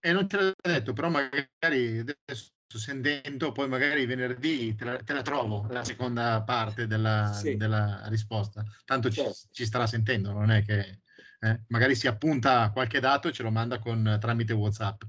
Eh, 0.00 0.12
non 0.12 0.28
ce 0.28 0.36
l'ha 0.36 0.52
detto, 0.60 0.92
però 0.92 1.08
magari 1.08 1.98
adesso 1.98 2.52
sentendo, 2.78 3.52
poi 3.52 3.68
magari 3.68 4.06
venerdì 4.06 4.74
te 4.74 4.84
la, 4.84 4.96
te 4.96 5.12
la 5.12 5.22
trovo 5.22 5.66
la 5.68 5.84
seconda 5.84 6.42
parte 6.42 6.86
della, 6.86 7.32
sì. 7.32 7.56
della 7.56 8.02
risposta. 8.06 8.64
Tanto 8.84 9.10
certo. 9.10 9.32
ci, 9.32 9.48
ci, 9.52 9.64
starà 9.66 9.86
sentendo, 9.86 10.32
non 10.32 10.50
è 10.50 10.64
che 10.64 11.00
eh, 11.40 11.64
magari 11.68 11.94
si 11.94 12.06
appunta 12.06 12.70
qualche 12.70 13.00
dato 13.00 13.28
e 13.28 13.32
ce 13.32 13.42
lo 13.42 13.50
manda 13.50 13.78
con, 13.78 14.16
tramite 14.20 14.52
WhatsApp. 14.52 15.02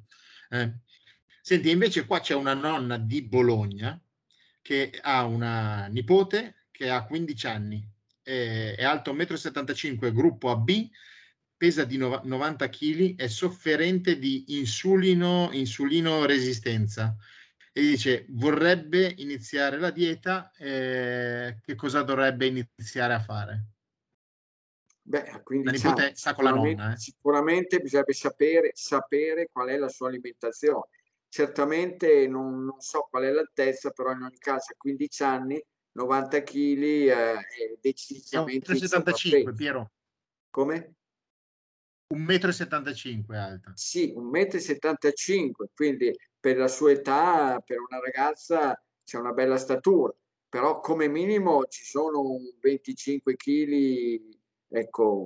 Eh. 0.50 0.74
Senti, 1.42 1.70
invece 1.70 2.06
qua 2.06 2.20
c'è 2.20 2.34
una 2.36 2.54
nonna 2.54 2.98
di 2.98 3.22
Bologna 3.22 4.00
che 4.62 4.98
ha 5.02 5.26
una 5.26 5.88
nipote 5.88 6.68
che 6.72 6.90
ha 6.90 7.06
15 7.06 7.48
anni, 7.48 7.88
è, 8.22 8.76
è 8.78 8.84
alto 8.84 9.14
1,75 9.14 10.10
m, 10.10 10.14
gruppo 10.14 10.50
AB, 10.50 10.70
pesa 11.64 11.86
di 11.86 11.96
90 11.96 12.68
kg, 12.68 13.16
è 13.16 13.28
sofferente 13.28 14.20
di 14.20 14.60
insulino, 14.60 15.48
insulino 15.54 16.26
resistenza 16.26 17.16
e 17.72 17.80
dice 17.80 18.26
vorrebbe 18.32 19.14
iniziare 19.20 19.78
la 19.80 19.90
dieta, 19.90 20.52
eh, 20.58 21.60
che 21.62 21.76
cosa 21.76 22.02
dovrebbe 22.02 22.48
iniziare 22.48 23.14
a 23.14 23.22
fare? 23.22 23.68
Beh, 25.04 25.40
quindi 25.46 25.68
la 25.68 25.72
nipote 25.72 26.12
sa 26.16 26.34
con 26.34 26.44
la 26.44 26.50
nonna. 26.50 26.92
Eh? 26.92 26.98
Sicuramente 26.98 27.80
bisogna 27.80 28.04
sapere, 28.10 28.72
sapere 28.74 29.48
qual 29.50 29.70
è 29.70 29.78
la 29.78 29.88
sua 29.88 30.10
alimentazione. 30.10 30.90
Certamente 31.30 32.28
non, 32.28 32.66
non, 32.66 32.82
so 32.82 33.08
qual 33.10 33.24
è 33.24 33.32
l'altezza, 33.32 33.92
però 33.92 34.12
in 34.12 34.24
ogni 34.24 34.38
caso 34.38 34.74
a 34.74 34.76
15 34.78 35.24
anni, 35.24 35.66
90 35.94 36.44
kg 36.44 36.84
eh, 36.84 37.34
è 37.36 37.78
decisamente... 37.80 38.74
No, 38.74 38.78
75, 38.78 39.54
Piero. 39.54 39.92
Come? 40.50 40.96
1,75 42.14 43.24
m 43.28 43.32
alta. 43.34 43.72
Sì, 43.76 44.14
1,75 44.16 45.50
m, 45.50 45.66
quindi 45.74 46.16
per 46.40 46.58
la 46.58 46.68
sua 46.68 46.92
età, 46.92 47.60
per 47.66 47.78
una 47.80 48.00
ragazza 48.00 48.80
c'è 49.04 49.18
una 49.18 49.32
bella 49.32 49.58
statura, 49.58 50.14
però 50.48 50.80
come 50.80 51.08
minimo 51.08 51.66
ci 51.66 51.84
sono 51.84 52.38
25 52.60 53.36
kg, 53.36 54.22
ecco, 54.70 55.26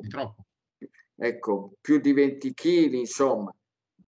ecco, 1.16 1.74
più 1.82 2.00
di 2.00 2.14
20 2.14 2.54
kg, 2.54 2.94
insomma. 2.94 3.52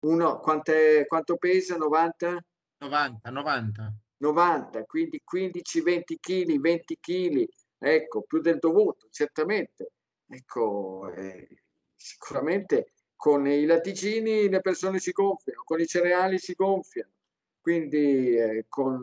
Uno, 0.01 0.39
quanto 0.39 1.35
pesa? 1.37 1.75
90? 1.75 2.45
90, 2.77 3.29
90. 3.29 3.93
90, 4.17 4.83
quindi 4.85 5.21
15-20 5.23 6.17
kg, 6.19 6.59
20 6.59 6.97
kg, 6.99 7.45
ecco, 7.77 8.21
più 8.23 8.39
del 8.39 8.59
dovuto, 8.59 9.07
certamente. 9.09 9.91
Ecco, 10.27 11.11
eh, 11.13 11.58
sicuramente 11.99 12.93
con 13.15 13.45
i 13.45 13.65
latticini 13.65 14.47
le 14.47 14.61
persone 14.61 14.99
si 14.99 15.11
gonfiano, 15.11 15.63
con 15.65 15.81
i 15.81 15.85
cereali 15.85 16.39
si 16.39 16.53
gonfiano, 16.53 17.11
quindi 17.59 18.35
eh, 18.37 18.65
con, 18.69 19.01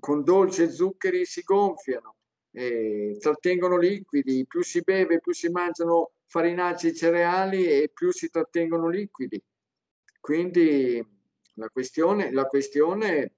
con 0.00 0.24
dolci 0.24 0.62
e 0.62 0.70
zuccheri 0.70 1.24
si 1.24 1.42
gonfiano, 1.42 2.16
eh, 2.50 3.16
trattengono 3.20 3.78
liquidi, 3.78 4.44
più 4.46 4.62
si 4.62 4.80
beve, 4.80 5.20
più 5.20 5.32
si 5.32 5.48
mangiano 5.50 6.10
farinacei 6.26 6.90
e 6.90 6.94
cereali 6.94 7.66
e 7.66 7.90
più 7.94 8.10
si 8.10 8.28
trattengono 8.28 8.88
liquidi. 8.88 9.40
Quindi 10.20 11.00
la 11.54 11.68
questione, 11.68 12.32
la 12.32 12.44
questione 12.46 13.34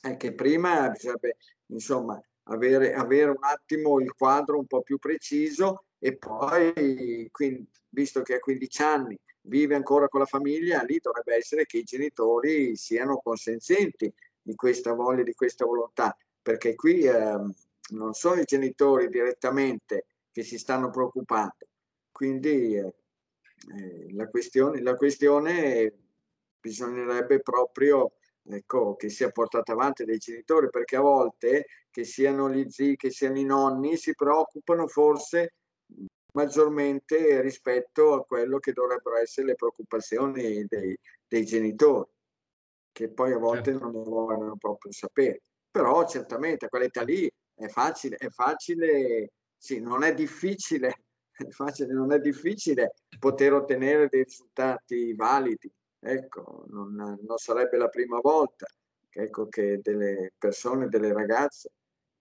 è 0.00 0.16
che 0.16 0.34
prima 0.34 0.90
bisognerebbe 0.90 1.36
insomma 1.66 2.20
avere, 2.44 2.92
avere 2.94 3.30
un 3.30 3.42
attimo 3.42 4.00
il 4.00 4.12
quadro 4.12 4.58
un 4.58 4.66
po' 4.66 4.82
più 4.82 4.98
preciso 4.98 5.84
e 5.98 6.16
poi, 6.16 7.28
quindi, 7.30 7.66
visto 7.94 8.22
che 8.22 8.34
ha 8.34 8.38
15 8.40 8.82
anni, 8.82 9.18
vive 9.42 9.74
ancora 9.74 10.08
con 10.08 10.20
la 10.20 10.26
famiglia, 10.26 10.82
lì 10.82 10.98
dovrebbe 11.00 11.36
essere 11.36 11.64
che 11.64 11.78
i 11.78 11.84
genitori 11.84 12.76
siano 12.76 13.18
consenzienti 13.18 14.12
di 14.42 14.54
questa 14.54 14.92
voglia, 14.92 15.22
di 15.22 15.32
questa 15.32 15.64
volontà, 15.64 16.14
perché 16.42 16.74
qui 16.74 17.04
eh, 17.04 17.38
non 17.90 18.12
sono 18.12 18.40
i 18.40 18.44
genitori 18.44 19.08
direttamente 19.08 20.06
che 20.30 20.42
si 20.42 20.58
stanno 20.58 20.90
preoccupando. 20.90 21.66
Quindi 22.10 22.76
eh, 22.76 22.94
eh, 23.76 24.12
la, 24.12 24.28
questione, 24.28 24.82
la 24.82 24.96
questione 24.96 25.92
bisognerebbe 26.60 27.40
proprio 27.40 28.12
ecco, 28.46 28.96
che 28.96 29.08
sia 29.08 29.30
portata 29.30 29.72
avanti 29.72 30.04
dai 30.04 30.18
genitori, 30.18 30.68
perché 30.68 30.96
a 30.96 31.00
volte 31.00 31.66
che 31.90 32.04
siano 32.04 32.50
gli 32.50 32.68
zii, 32.68 32.96
che 32.96 33.10
siano 33.10 33.38
i 33.38 33.44
nonni, 33.44 33.96
si 33.96 34.14
preoccupano 34.14 34.86
forse 34.88 35.54
maggiormente 36.34 37.40
rispetto 37.40 38.14
a 38.14 38.24
quello 38.24 38.58
che 38.58 38.72
dovrebbero 38.72 39.16
essere 39.16 39.48
le 39.48 39.54
preoccupazioni 39.54 40.64
dei, 40.66 40.98
dei 41.26 41.44
genitori, 41.44 42.10
che 42.92 43.08
poi 43.08 43.32
a 43.32 43.38
volte 43.38 43.72
certo. 43.72 43.90
non 43.90 44.02
vogliono 44.02 44.56
proprio 44.56 44.92
sapere. 44.92 45.40
Però 45.70 46.06
certamente 46.06 46.66
a 46.66 46.68
quell'età 46.68 47.02
lì 47.02 47.30
è 47.54 47.66
facile, 47.68 48.16
è 48.16 48.28
facile, 48.28 49.32
sì, 49.56 49.80
non 49.80 50.02
è 50.02 50.14
difficile, 50.14 51.04
è 51.32 51.48
facile, 51.50 51.92
non 51.92 52.12
è 52.12 52.20
difficile 52.20 52.94
poter 53.18 53.52
ottenere 53.54 54.08
dei 54.08 54.24
risultati 54.24 55.14
validi. 55.14 55.70
Ecco, 56.00 56.64
non, 56.68 56.94
non 56.94 57.36
sarebbe 57.38 57.78
la 57.78 57.88
prima 57.88 58.20
volta 58.20 58.66
ecco, 59.10 59.48
che 59.48 59.80
delle 59.80 60.32
persone, 60.36 60.88
delle 60.88 61.12
ragazze, 61.12 61.70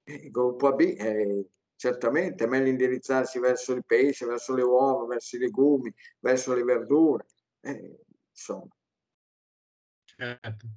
il 0.06 0.32
gruppo 0.32 0.68
AB 0.68 0.82
è 0.82 1.44
certamente 1.84 2.46
è 2.46 2.48
meglio 2.48 2.70
indirizzarsi 2.70 3.40
verso 3.40 3.74
il 3.74 3.84
pesce, 3.86 4.26
verso 4.26 4.56
le 4.56 4.62
uova, 4.62 5.06
verso 5.06 5.36
i 5.36 5.40
legumi, 5.40 5.94
verso 6.22 6.54
le 6.54 6.64
verdure, 6.64 7.26
eh, 7.60 8.00
insomma. 8.30 8.74
Certo. 10.06 10.68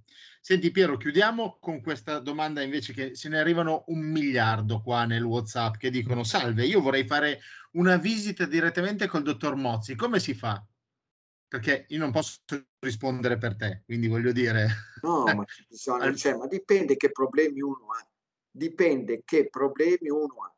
Senti 0.40 0.72
Piero, 0.72 0.96
chiudiamo 0.96 1.58
con 1.60 1.80
questa 1.80 2.18
domanda 2.18 2.60
invece 2.60 2.92
che 2.92 3.14
se 3.14 3.28
ne 3.28 3.38
arrivano 3.38 3.84
un 3.88 4.00
miliardo 4.00 4.82
qua 4.82 5.04
nel 5.04 5.22
WhatsApp 5.22 5.76
che 5.76 5.90
dicono 5.90 6.24
salve, 6.24 6.66
io 6.66 6.80
vorrei 6.80 7.06
fare 7.06 7.38
una 7.72 7.98
visita 7.98 8.44
direttamente 8.44 9.06
col 9.06 9.22
dottor 9.22 9.54
Mozzi, 9.54 9.94
come 9.94 10.18
si 10.18 10.34
fa? 10.34 10.60
Perché 11.46 11.84
io 11.90 11.98
non 12.00 12.10
posso 12.10 12.40
rispondere 12.80 13.38
per 13.38 13.54
te, 13.54 13.82
quindi 13.84 14.08
voglio 14.08 14.32
dire... 14.32 14.66
No, 15.02 15.22
ma, 15.22 15.44
bisogna, 15.68 16.12
cioè, 16.16 16.34
ma 16.34 16.48
dipende 16.48 16.96
che 16.96 17.12
problemi 17.12 17.60
uno 17.60 17.92
ha, 17.92 18.04
dipende 18.50 19.22
che 19.24 19.48
problemi 19.48 20.08
uno 20.08 20.42
ha. 20.42 20.55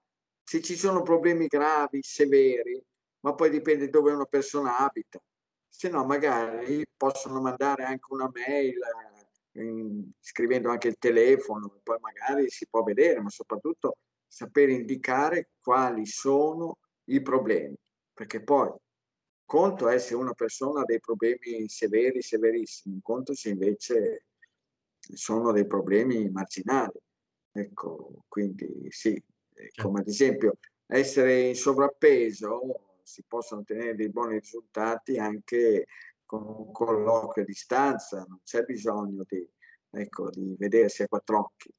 Se 0.49 0.63
ci 0.63 0.77
sono 0.77 1.03
problemi 1.03 1.47
gravi, 1.47 2.01
severi, 2.03 2.83
ma 3.21 3.35
poi 3.35 3.51
dipende 3.51 3.91
dove 3.91 4.13
una 4.13 4.25
persona 4.25 4.79
abita. 4.79 5.21
Se 5.69 5.91
no 5.91 6.07
magari 6.07 6.87
possono 6.97 7.43
mandare 7.43 7.85
anche 7.85 8.07
una 8.09 8.31
mail 8.33 8.79
in, 9.57 10.11
scrivendo 10.19 10.71
anche 10.71 10.89
il 10.89 10.97
telefono, 10.99 11.79
poi 11.83 11.99
magari 12.01 12.49
si 12.49 12.67
può 12.67 12.83
vedere, 12.83 13.21
ma 13.21 13.29
soprattutto 13.29 13.99
sapere 14.27 14.73
indicare 14.73 15.51
quali 15.61 16.07
sono 16.07 16.79
i 17.11 17.21
problemi, 17.21 17.77
perché 18.15 18.43
poi 18.43 18.73
conto 19.45 19.87
è 19.91 19.99
se 19.99 20.15
una 20.15 20.33
persona 20.33 20.81
ha 20.81 20.85
dei 20.87 21.01
problemi 21.01 21.69
severi, 21.69 22.23
severissimi, 22.23 23.01
conto 23.03 23.35
se 23.35 23.51
invece 23.51 24.25
sono 24.99 25.53
dei 25.53 25.67
problemi 25.67 26.31
marginali. 26.31 26.99
Ecco, 27.53 28.25
quindi 28.29 28.87
sì, 28.89 29.23
certo. 29.63 29.83
come 29.83 30.01
ad 30.01 30.09
esempio 30.09 30.55
essere 30.87 31.41
in 31.41 31.55
sovrappeso 31.55 32.99
si 33.03 33.25
possono 33.27 33.63
ottenere 33.63 33.95
dei 33.95 34.11
buoni 34.11 34.39
risultati 34.39 35.19
anche 35.19 35.87
con 36.25 36.47
un 36.47 36.73
colloquio 36.73 37.43
a 37.43 37.47
distanza, 37.47 38.25
non 38.29 38.41
c'è 38.45 38.63
bisogno 38.65 39.25
di, 39.27 39.49
ecco, 39.91 40.29
di 40.29 40.55
vedersi 40.59 41.03
a 41.03 41.09
quattro 41.09 41.39
occhi. 41.39 41.73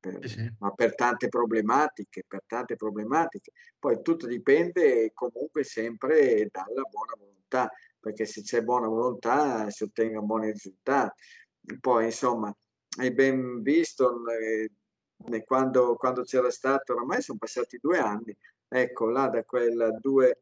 Per, 0.00 0.28
sì. 0.28 0.50
ma 0.58 0.70
per 0.72 0.94
tante 0.94 1.28
problematiche, 1.28 2.24
per 2.26 2.42
tante 2.46 2.76
problematiche. 2.76 3.52
Poi 3.78 4.00
tutto 4.02 4.26
dipende 4.26 5.10
comunque 5.12 5.62
sempre 5.62 6.48
dalla 6.50 6.82
buona 6.90 7.14
volontà, 7.18 7.70
perché 8.00 8.24
se 8.24 8.42
c'è 8.42 8.62
buona 8.62 8.88
volontà 8.88 9.68
si 9.70 9.84
ottengono 9.84 10.26
buoni 10.26 10.50
risultati. 10.50 11.22
Poi 11.80 12.06
insomma, 12.06 12.54
hai 12.98 13.12
ben 13.12 13.60
visto 13.62 14.26
eh, 14.28 14.70
quando, 15.44 15.96
quando 15.96 16.22
c'era 16.22 16.50
stato, 16.50 16.94
ormai 16.94 17.22
sono 17.22 17.38
passati 17.38 17.78
due 17.80 17.98
anni, 17.98 18.36
ecco, 18.68 19.08
là 19.08 19.28
da 19.28 19.44
quel 19.44 19.98
2, 20.00 20.40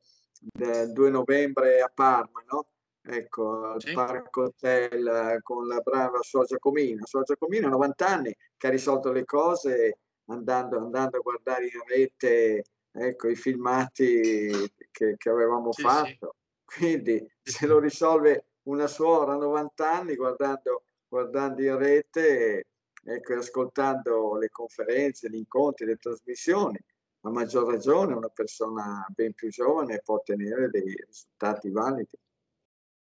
2 0.92 1.10
novembre 1.10 1.80
a 1.80 1.90
Parma, 1.92 2.42
no? 2.50 2.66
Ecco, 3.04 3.64
al 3.64 3.82
sì. 3.82 3.92
Parco 3.92 4.42
Hotel 4.42 5.40
con 5.42 5.66
la 5.66 5.80
brava 5.80 6.20
Sua 6.22 6.44
Giacomina. 6.44 7.04
Sua 7.04 7.22
Giacomina, 7.22 7.68
90 7.68 8.06
anni, 8.06 8.36
che 8.56 8.66
ha 8.66 8.70
risolto 8.70 9.10
le 9.10 9.24
cose 9.24 9.98
andando, 10.26 10.78
andando 10.78 11.18
a 11.18 11.20
guardare 11.20 11.64
in 11.64 11.82
rete 11.84 12.64
ecco, 12.92 13.28
i 13.28 13.34
filmati 13.34 14.70
che, 14.90 15.14
che 15.16 15.28
avevamo 15.28 15.72
sì, 15.72 15.82
fatto. 15.82 16.36
Sì. 16.66 16.78
Quindi 16.78 17.32
se 17.42 17.66
lo 17.66 17.78
risolve 17.78 18.46
una 18.64 18.86
suora 18.86 19.32
a 19.32 19.36
90 19.36 19.92
anni 19.92 20.14
guardando, 20.14 20.84
guardando 21.08 21.60
in 21.62 21.76
rete 21.76 22.66
ecco, 23.04 23.34
ascoltando 23.34 24.36
le 24.36 24.48
conferenze, 24.48 25.28
gli 25.28 25.36
incontri, 25.36 25.86
le 25.86 25.96
trasmissioni, 25.96 26.78
a 27.24 27.30
maggior 27.30 27.70
ragione 27.70 28.14
una 28.14 28.28
persona 28.28 29.06
ben 29.08 29.32
più 29.34 29.48
giovane 29.48 30.00
può 30.02 30.16
ottenere 30.16 30.68
dei 30.68 30.94
risultati 31.06 31.70
validi. 31.70 32.18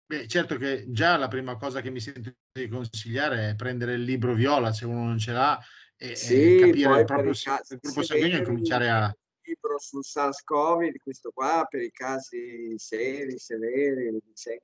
Beh, 0.07 0.27
certo 0.27 0.57
che 0.57 0.85
già 0.91 1.17
la 1.17 1.27
prima 1.27 1.57
cosa 1.57 1.81
che 1.81 1.89
mi 1.89 1.99
sento 1.99 2.31
di 2.51 2.67
consigliare 2.67 3.49
è 3.49 3.55
prendere 3.55 3.93
il 3.93 4.03
libro 4.03 4.35
viola 4.35 4.71
se 4.71 4.85
uno 4.85 5.03
non 5.03 5.17
ce 5.17 5.31
l'ha 5.31 5.59
e, 5.97 6.15
sì, 6.15 6.57
e 6.57 6.59
capire 6.59 6.99
il 6.99 7.05
proprio, 7.05 7.33
casi, 7.41 7.73
il 7.73 7.79
gruppo 7.81 8.03
sanguigno 8.03 8.37
e 8.37 8.43
cominciare 8.43 8.89
a... 8.89 9.05
Il 9.07 9.51
libro 9.53 9.79
sul 9.79 10.03
SARS-CoV, 10.03 10.91
di 10.91 10.99
questo 10.99 11.31
qua, 11.31 11.65
per 11.69 11.81
i 11.81 11.91
casi 11.91 12.77
seri, 12.77 13.37
severi, 13.37 14.17
dicendo. 14.23 14.63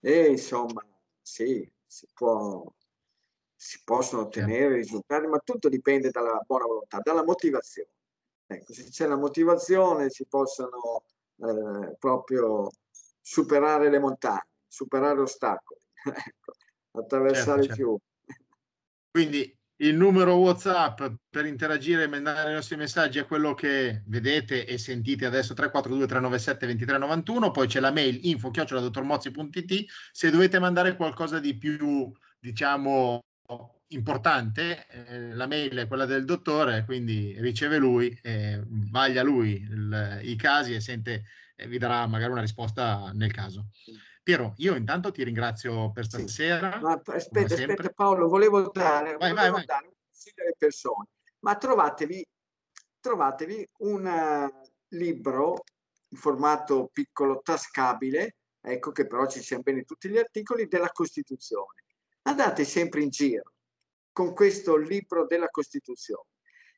E 0.00 0.26
insomma, 0.30 0.84
sì, 1.20 1.70
si 1.86 2.08
può, 2.12 2.64
si 3.62 3.78
possono 3.84 4.22
ottenere 4.22 4.76
risultati, 4.76 5.26
ma 5.26 5.38
tutto 5.44 5.68
dipende 5.68 6.08
dalla 6.08 6.42
buona 6.46 6.64
volontà, 6.64 6.98
dalla 7.02 7.22
motivazione. 7.22 7.90
Ecco, 8.46 8.72
se 8.72 8.84
c'è 8.84 9.06
la 9.06 9.18
motivazione 9.18 10.08
si 10.08 10.24
possono 10.24 11.04
eh, 11.36 11.94
proprio 11.98 12.70
superare 13.20 13.90
le 13.90 13.98
montagne, 13.98 14.48
superare 14.66 15.20
ostacoli, 15.20 15.78
ecco, 16.08 16.52
attraversare 16.92 17.62
certo, 17.64 17.66
certo. 17.66 17.74
fiumi. 17.74 18.00
Quindi 19.10 19.58
il 19.82 19.94
numero 19.94 20.36
WhatsApp 20.36 21.02
per 21.28 21.44
interagire 21.44 22.04
e 22.04 22.08
mandare 22.08 22.52
i 22.52 22.54
nostri 22.54 22.76
messaggi 22.76 23.18
è 23.18 23.26
quello 23.26 23.52
che 23.52 24.04
vedete 24.06 24.64
e 24.64 24.78
sentite 24.78 25.26
adesso 25.26 25.52
342 25.52 26.06
397 26.06 26.64
2391, 26.64 27.50
poi 27.50 27.66
c'è 27.66 27.80
la 27.80 27.92
mail 27.92 28.20
info 28.22 28.50
chioccioladottormozzi.it 28.50 29.84
se 30.12 30.30
dovete 30.30 30.58
mandare 30.58 30.96
qualcosa 30.96 31.38
di 31.38 31.58
più 31.58 32.10
diciamo 32.38 33.20
importante, 33.88 34.86
eh, 34.88 35.34
la 35.34 35.46
mail 35.46 35.76
è 35.78 35.86
quella 35.86 36.04
del 36.04 36.24
dottore, 36.24 36.84
quindi 36.84 37.34
riceve 37.38 37.78
lui, 37.78 38.16
eh, 38.22 38.62
vaglia 38.66 39.22
lui 39.22 39.60
il, 39.60 40.20
i 40.22 40.36
casi 40.36 40.74
e 40.74 40.80
sente, 40.80 41.24
eh, 41.56 41.66
vi 41.66 41.78
darà 41.78 42.06
magari 42.06 42.32
una 42.32 42.40
risposta 42.40 43.10
nel 43.14 43.32
caso. 43.32 43.68
Piero, 44.22 44.54
io 44.58 44.76
intanto 44.76 45.10
ti 45.10 45.24
ringrazio 45.24 45.90
per 45.92 46.04
stasera. 46.04 46.72
Sì. 46.74 46.80
Ma 46.80 47.00
aspetta, 47.04 47.54
aspetta 47.54 47.90
Paolo, 47.90 48.28
volevo 48.28 48.70
dare, 48.70 49.16
vai, 49.16 49.32
volevo 49.32 49.56
vai, 49.56 49.64
dare 49.64 49.86
un 49.86 49.94
consiglio 50.04 50.42
alle 50.42 50.54
persone, 50.56 51.06
ma 51.40 51.56
trovatevi, 51.56 52.26
trovatevi 53.00 53.68
un 53.78 54.04
uh, 54.04 54.68
libro 54.88 55.64
in 56.08 56.18
formato 56.18 56.90
piccolo, 56.92 57.40
tascabile, 57.42 58.36
ecco 58.60 58.92
che 58.92 59.06
però 59.06 59.26
ci 59.26 59.40
siano 59.40 59.62
bene 59.62 59.82
tutti 59.82 60.08
gli 60.08 60.18
articoli 60.18 60.66
della 60.66 60.90
Costituzione. 60.90 61.79
Andate 62.30 62.62
sempre 62.62 63.02
in 63.02 63.08
giro, 63.08 63.54
con 64.12 64.34
questo 64.34 64.76
libro 64.76 65.26
della 65.26 65.48
Costituzione. 65.48 66.28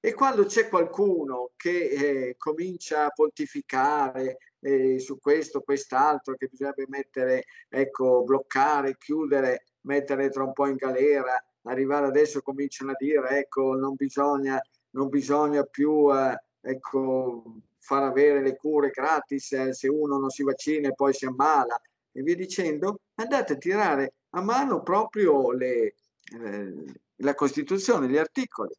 E 0.01 0.15
quando 0.15 0.47
c'è 0.47 0.71
qualcuno 0.71 1.51
che 1.57 1.91
eh, 1.91 2.35
comincia 2.39 3.05
a 3.05 3.11
pontificare 3.11 4.39
eh, 4.61 4.99
su 4.99 5.19
questo, 5.19 5.61
quest'altro, 5.61 6.37
che 6.37 6.49
bisognerebbe 6.51 6.87
mettere, 6.89 7.45
ecco, 7.69 8.23
bloccare, 8.23 8.97
chiudere, 8.97 9.67
mettere 9.83 10.31
tra 10.31 10.43
un 10.43 10.55
po' 10.55 10.69
in 10.69 10.77
galera, 10.77 11.39
arrivare 11.65 12.07
adesso 12.07 12.41
cominciano 12.41 12.93
a 12.93 12.97
dire, 12.99 13.41
ecco, 13.41 13.75
non 13.75 13.95
bisogna, 13.95 14.59
non 14.93 15.11
bisogna 15.11 15.65
più, 15.65 16.11
eh, 16.17 16.35
ecco, 16.63 17.61
far 17.79 18.05
avere 18.05 18.41
le 18.41 18.57
cure 18.57 18.89
gratis 18.89 19.53
eh, 19.53 19.75
se 19.75 19.87
uno 19.87 20.17
non 20.17 20.31
si 20.31 20.45
vaccina 20.45 20.89
e 20.89 20.95
poi 20.95 21.13
si 21.13 21.27
ammala 21.27 21.79
e 22.11 22.23
via 22.23 22.37
dicendo, 22.37 23.01
andate 23.17 23.53
a 23.53 23.57
tirare 23.57 24.15
a 24.35 24.41
mano 24.43 24.83
proprio 24.83 25.53
le, 25.53 25.95
eh, 26.41 26.85
la 27.17 27.35
Costituzione, 27.35 28.09
gli 28.09 28.19
articoli. 28.19 28.75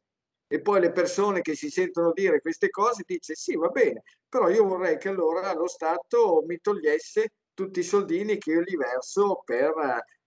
E 0.48 0.62
poi 0.62 0.80
le 0.82 0.92
persone 0.92 1.42
che 1.42 1.56
si 1.56 1.70
sentono 1.70 2.12
dire 2.14 2.40
queste 2.40 2.70
cose 2.70 3.04
dice 3.06 3.34
sì, 3.34 3.56
va 3.56 3.70
bene, 3.70 4.04
però 4.30 4.50
io 4.50 4.68
vorrei 4.68 5.00
che 5.00 5.10
allora 5.10 5.52
lo 5.54 5.68
Stato 5.68 6.44
mi 6.46 6.60
togliesse 6.60 7.32
tutti 7.54 7.80
i 7.80 7.84
soldini 7.84 8.38
che 8.38 8.52
io 8.52 8.62
gli 8.62 8.76
verso 8.76 9.42
per 9.44 9.74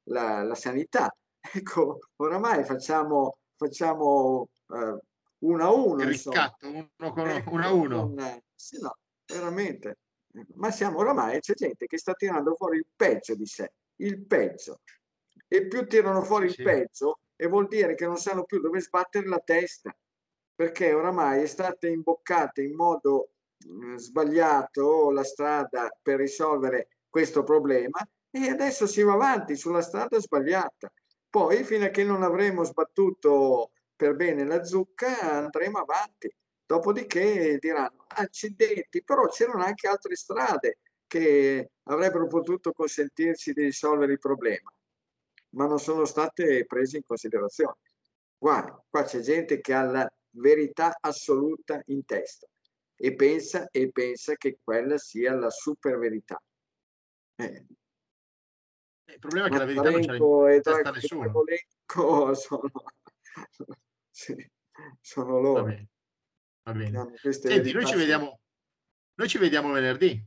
la, 0.05 0.43
la 0.43 0.55
sanità. 0.55 1.15
Ecco, 1.55 2.01
oramai 2.17 2.65
facciamo, 2.65 3.39
facciamo 3.55 4.49
uh, 4.67 4.99
uno 5.39 5.65
a 5.65 5.71
uno. 5.73 6.03
Il 6.03 6.09
riscatto, 6.09 6.67
uno, 6.67 7.13
con, 7.13 7.29
ecco, 7.29 7.51
uno 7.53 7.65
a 7.65 7.73
uno. 7.73 8.01
Con, 8.01 8.43
sì, 8.53 8.81
no, 8.81 8.97
veramente. 9.25 9.99
Ma 10.55 10.73
siamo 10.73 10.99
oramai, 10.99 11.39
c'è 11.39 11.55
gente 11.55 11.87
che 11.87 11.99
sta 11.99 12.15
tirando 12.15 12.57
fuori 12.57 12.79
il 12.79 12.87
peggio 12.97 13.37
di 13.37 13.47
sé, 13.47 13.73
il 14.01 14.27
peggio. 14.27 14.81
E 15.49 15.67
più 15.69 15.87
tirano 15.87 16.23
fuori 16.23 16.51
sì. 16.51 16.61
il 16.61 16.65
peggio, 16.65 17.21
e 17.37 17.47
vuol 17.47 17.69
dire 17.69 17.95
che 17.95 18.07
non 18.07 18.17
sanno 18.17 18.45
più 18.45 18.61
dove 18.61 18.81
sbattere 18.81 19.29
la 19.29 19.39
testa, 19.39 19.95
perché 20.55 20.93
oramai 20.93 21.43
è 21.43 21.47
stata 21.47 21.87
imboccata 21.87 22.63
in 22.63 22.75
modo 22.75 23.29
eh, 23.59 23.99
sbagliato 23.99 25.11
la 25.11 25.23
strada 25.23 25.95
per 26.01 26.19
risolvere 26.19 26.89
questo 27.11 27.43
problema 27.43 28.01
e 28.31 28.49
adesso 28.49 28.87
si 28.87 29.03
va 29.03 29.13
avanti 29.13 29.55
sulla 29.55 29.83
strada 29.83 30.19
sbagliata. 30.19 30.91
Poi, 31.29 31.63
fino 31.65 31.85
a 31.85 31.89
che 31.89 32.05
non 32.05 32.23
avremo 32.23 32.65
sbattuto 32.65 33.73
per 33.95 34.15
bene 34.17 34.45
la 34.45 34.65
zucca, 34.65 35.21
andremo 35.21 35.79
avanti. 35.79 36.35
Dopodiché 36.65 37.59
diranno, 37.59 38.05
accidenti, 38.09 39.03
però 39.05 39.27
c'erano 39.29 39.63
anche 39.63 39.87
altre 39.87 40.17
strade 40.17 40.79
che 41.07 41.71
avrebbero 41.85 42.27
potuto 42.27 42.73
consentirci 42.73 43.53
di 43.53 43.63
risolvere 43.63 44.13
il 44.13 44.19
problema 44.19 44.76
ma 45.51 45.67
non 45.67 45.79
sono 45.79 46.05
state 46.05 46.65
prese 46.67 46.99
in 46.99 47.05
considerazione. 47.07 47.77
Guarda, 48.39 48.85
qua 48.89 49.05
c'è 49.05 49.21
gente 49.21 49.61
che 49.61 49.73
ha 49.73 49.83
la 49.83 50.13
verità 50.31 50.97
assoluta 51.01 51.81
in 51.87 52.05
testa 52.05 52.47
e 52.95 53.15
pensa, 53.15 53.69
e 53.71 53.91
pensa 53.91 54.35
che 54.37 54.59
quella 54.63 54.99
sia 54.99 55.35
la 55.35 55.51
super 55.51 55.99
verità. 55.99 56.43
Eh, 57.37 57.67
Il 59.07 59.19
problema 59.19 59.47
è 59.47 59.51
che 59.51 59.59
la 59.59 59.65
verità 59.65 59.91
non 59.91 60.01
c'è 60.01 60.55
in 60.55 60.63
testa 60.63 60.91
nessuno. 60.91 61.33
Sono, 62.35 62.71
sì, 64.11 64.51
sono 65.01 65.41
loro. 65.41 65.63
Va 65.63 65.69
bene. 65.69 65.89
Va 66.63 66.73
bene. 66.73 67.33
Senti, 67.33 67.73
noi 67.73 67.87
ci, 67.87 67.95
vediamo, 67.95 68.41
noi 69.15 69.29
ci 69.29 69.39
vediamo 69.39 69.73
venerdì. 69.73 70.23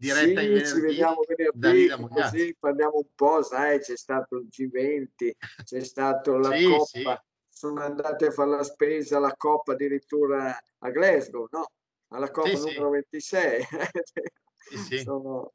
Diretta 0.00 0.40
sì, 0.40 0.46
in 0.46 0.52
venerdì. 0.52 0.66
Ci 0.66 0.80
vediamo 0.80 1.20
venerdì, 1.26 2.08
così 2.08 2.56
parliamo 2.58 2.96
un 2.96 3.14
po', 3.14 3.42
sai, 3.42 3.80
c'è 3.80 3.96
stato 3.98 4.36
il 4.36 4.48
G20, 4.50 5.30
c'è 5.62 5.80
stato 5.80 6.38
la 6.38 6.56
sì, 6.56 6.64
Coppa. 6.64 6.84
Sì. 6.86 7.04
Sono 7.48 7.80
andate 7.82 8.26
a 8.26 8.30
fare 8.30 8.50
la 8.50 8.62
spesa 8.62 9.18
alla 9.18 9.36
Coppa 9.36 9.72
addirittura 9.72 10.58
a 10.78 10.90
Glasgow, 10.90 11.48
no? 11.50 11.70
Alla 12.08 12.30
Coppa 12.30 12.56
sì, 12.56 12.68
numero 12.68 12.90
26. 12.90 13.66
Sono... 15.04 15.52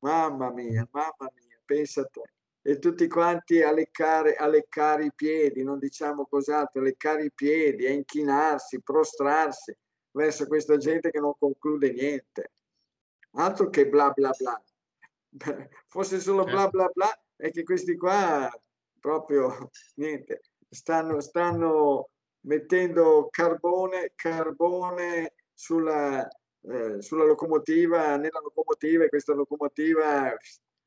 Mamma 0.00 0.50
mia, 0.50 0.86
mamma 0.92 1.30
mia, 1.34 1.60
pensa 1.64 2.02
a 2.02 2.04
te 2.04 2.22
e 2.62 2.78
tutti 2.78 3.06
quanti 3.08 3.62
a 3.62 3.72
leccare, 3.72 4.36
a 4.36 4.46
leccare 4.46 5.06
i 5.06 5.12
piedi, 5.14 5.62
non 5.62 5.78
diciamo 5.78 6.26
cos'altro, 6.26 6.80
a 6.80 6.84
leccare 6.84 7.24
i 7.24 7.32
piedi, 7.32 7.86
a 7.86 7.90
inchinarsi, 7.90 8.82
prostrarsi 8.82 9.74
verso 10.12 10.46
questa 10.46 10.76
gente 10.76 11.10
che 11.10 11.20
non 11.20 11.34
conclude 11.38 11.92
niente. 11.92 12.52
Altro 13.32 13.70
che 13.70 13.88
bla 13.88 14.10
bla 14.10 14.30
bla. 14.36 14.62
Fosse 15.86 16.20
solo 16.20 16.44
bla 16.44 16.62
certo. 16.62 16.70
bla 16.70 16.90
bla, 16.92 17.22
è 17.36 17.50
che 17.50 17.62
questi 17.62 17.96
qua 17.96 18.50
proprio 18.98 19.70
niente, 19.96 20.42
stanno, 20.68 21.20
stanno 21.20 22.10
mettendo 22.42 23.28
carbone, 23.30 24.12
carbone 24.14 25.34
sulla, 25.52 26.26
eh, 26.62 27.00
sulla 27.02 27.24
locomotiva, 27.24 28.16
nella 28.16 28.40
locomotiva 28.40 29.04
e 29.04 29.08
questa 29.08 29.34
locomotiva 29.34 30.36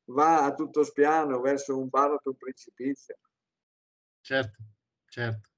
va 0.06 0.44
a 0.44 0.54
tutto 0.54 0.84
spiano 0.84 1.40
verso 1.40 1.78
un 1.78 1.88
baratro, 1.88 2.30
un 2.30 2.36
precipizio. 2.36 3.16
Certo, 4.20 4.62
certo. 5.06 5.53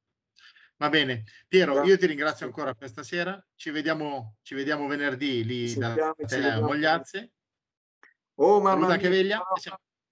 Va 0.78 0.88
bene. 0.90 1.24
Piero, 1.48 1.82
io 1.84 1.96
ti 1.96 2.06
ringrazio 2.06 2.44
ancora 2.46 2.74
questa 2.74 3.02
sera. 3.02 3.42
Ci 3.54 3.70
vediamo, 3.70 4.36
ci 4.42 4.54
vediamo 4.54 4.86
venerdì 4.86 5.44
lì 5.44 5.68
ci 5.68 5.78
da 5.78 6.14
Mogliazze. 6.60 7.32
Oh, 8.34 8.60
mamma 8.60 8.96
mia, 8.96 9.08
Veglia. 9.08 9.42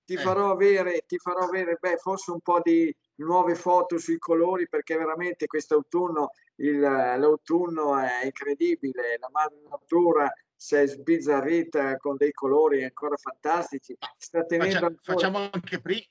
Ti 0.04 0.16
farò, 0.16 0.30
eh. 0.40 0.44
farò 0.44 0.50
avere, 0.52 1.04
ti 1.06 1.18
farò 1.18 1.40
avere, 1.40 1.76
beh, 1.78 1.96
forse 1.98 2.30
un 2.30 2.40
po' 2.40 2.60
di 2.62 2.94
nuove 3.16 3.54
foto 3.54 3.98
sui 3.98 4.18
colori 4.18 4.66
perché 4.68 4.96
veramente 4.96 5.46
quest'autunno 5.46 6.30
il, 6.56 6.80
l'autunno 6.80 7.98
è 7.98 8.24
incredibile, 8.24 9.18
la 9.18 9.28
natura 9.68 10.32
si 10.54 10.76
è 10.76 10.86
sbizzarrita 10.86 11.96
con 11.98 12.16
dei 12.16 12.32
colori 12.32 12.84
ancora 12.84 13.16
fantastici. 13.16 13.96
Sta 14.16 14.44
tenendo 14.44 14.72
Faccia, 14.72 14.86
ancora... 14.86 15.12
Facciamo 15.12 15.50
anche 15.52 15.80
prima. 15.80 16.04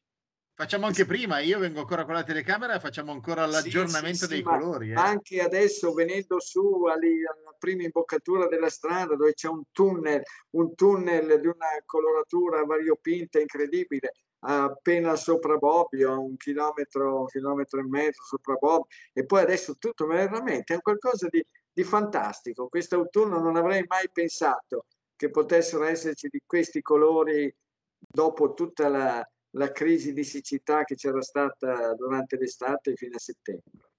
Facciamo 0.56 0.86
anche 0.86 1.06
prima, 1.06 1.40
io 1.40 1.58
vengo 1.58 1.80
ancora 1.80 2.06
con 2.06 2.14
la 2.14 2.22
telecamera 2.22 2.76
e 2.76 2.80
facciamo 2.80 3.12
ancora 3.12 3.48
l'aggiornamento 3.48 4.18
sì, 4.20 4.26
sì, 4.26 4.28
dei 4.28 4.42
colori. 4.44 4.92
Eh. 4.92 4.94
Anche 4.94 5.42
adesso 5.42 5.94
venendo 5.94 6.40
su 6.40 6.84
ali, 6.86 7.26
alla 7.26 7.56
prima 7.58 7.82
imboccatura 7.82 8.48
della 8.48 8.70
strada 8.70 9.16
dove 9.16 9.34
c'è 9.34 9.48
un 9.48 9.64
tunnel, 9.72 10.22
un 10.52 10.76
tunnel 10.76 11.40
di 11.40 11.48
una 11.48 11.70
coloratura 11.88 12.64
variopinta 12.66 13.40
incredibile, 13.40 14.14
appena 14.42 15.16
sopra 15.16 15.58
Bobbio, 15.58 16.22
un 16.22 16.38
chilometro, 16.38 17.22
un 17.22 17.26
chilometro 17.26 17.80
e 17.80 17.88
mezzo 17.88 18.22
sopra 18.22 18.54
Bobbio, 18.54 18.86
e 19.12 19.26
poi 19.26 19.42
adesso 19.42 19.78
tutto 19.80 20.06
veramente 20.06 20.76
è 20.76 20.82
qualcosa 20.82 21.30
di, 21.30 21.44
di 21.72 21.84
fantastico. 21.84 22.68
Quest'autunno 22.68 23.40
non 23.40 23.56
avrei 23.56 23.86
mai 23.88 24.08
pensato 24.12 24.86
che 25.16 25.32
potessero 25.32 25.86
esserci 25.86 26.28
di 26.30 26.44
questi 26.46 26.84
colori 26.84 27.52
dopo 27.98 28.54
tutta 28.54 28.88
la, 28.88 29.28
la 29.56 29.72
crisi 29.72 30.14
di 30.14 30.24
siccità 30.24 30.84
che 30.84 30.96
c'era 30.96 31.22
stata 31.22 31.94
durante 31.94 32.38
l'estate 32.38 32.96
fino 32.96 33.16
a 33.16 33.20
settembre. 33.20 33.90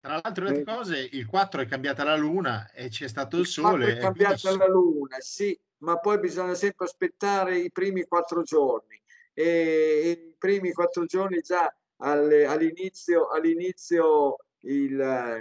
Tra 0.00 0.20
l'altro, 0.22 0.46
le 0.46 0.60
eh. 0.60 0.64
cose, 0.64 1.08
il 1.12 1.26
4 1.26 1.60
è 1.60 1.66
cambiata 1.66 2.02
la 2.02 2.16
luna 2.16 2.70
e 2.72 2.88
c'è 2.88 3.08
stato 3.08 3.36
il, 3.36 3.42
il 3.42 3.48
sole. 3.48 3.96
È 3.96 4.00
cambiata 4.00 4.48
quindi... 4.48 4.58
la 4.58 4.68
luna, 4.68 5.16
sì, 5.20 5.58
ma 5.78 5.98
poi 5.98 6.18
bisogna 6.18 6.54
sempre 6.54 6.86
aspettare 6.86 7.58
i 7.58 7.70
primi 7.70 8.04
quattro 8.04 8.42
giorni. 8.42 9.00
E, 9.32 9.44
e 9.44 10.10
i 10.10 10.34
primi 10.36 10.72
quattro 10.72 11.04
giorni 11.04 11.40
già 11.40 11.72
alle, 11.98 12.46
all'inizio, 12.46 13.28
all'inizio 13.28 14.36
il, 14.62 15.40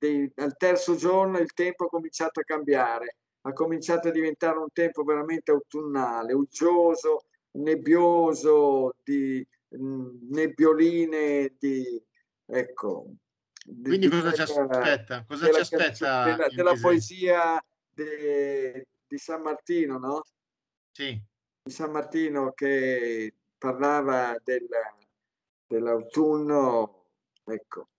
il 0.00 0.32
al 0.36 0.56
terzo 0.56 0.94
giorno 0.96 1.38
il 1.38 1.52
tempo 1.52 1.84
ha 1.84 1.88
cominciato 1.88 2.40
a 2.40 2.44
cambiare, 2.44 3.16
ha 3.42 3.52
cominciato 3.52 4.08
a 4.08 4.12
diventare 4.12 4.58
un 4.58 4.68
tempo 4.72 5.02
veramente 5.02 5.50
autunnale, 5.50 6.32
uggioso, 6.32 7.24
nebbioso, 7.52 8.96
di 9.02 9.46
mm, 9.76 10.30
nebbioline, 10.30 11.54
di 11.58 12.02
ecco. 12.46 13.14
Quindi 13.64 13.98
di, 13.98 14.08
cosa 14.08 14.32
ci 14.32 14.40
aspetta? 14.40 15.24
Cosa 15.26 15.44
della, 15.44 15.62
ci 15.62 15.74
aspetta 15.74 16.24
della, 16.24 16.48
della 16.48 16.74
poesia 16.80 17.62
de, 17.88 18.86
di 19.06 19.18
San 19.18 19.42
Martino, 19.42 19.98
no? 19.98 20.24
Sì. 20.90 21.20
Di 21.62 21.70
San 21.70 21.90
Martino 21.90 22.52
che 22.52 23.34
parlava 23.58 24.34
del, 24.42 24.66
dell'autunno, 25.66 27.06
ecco, 27.44 27.89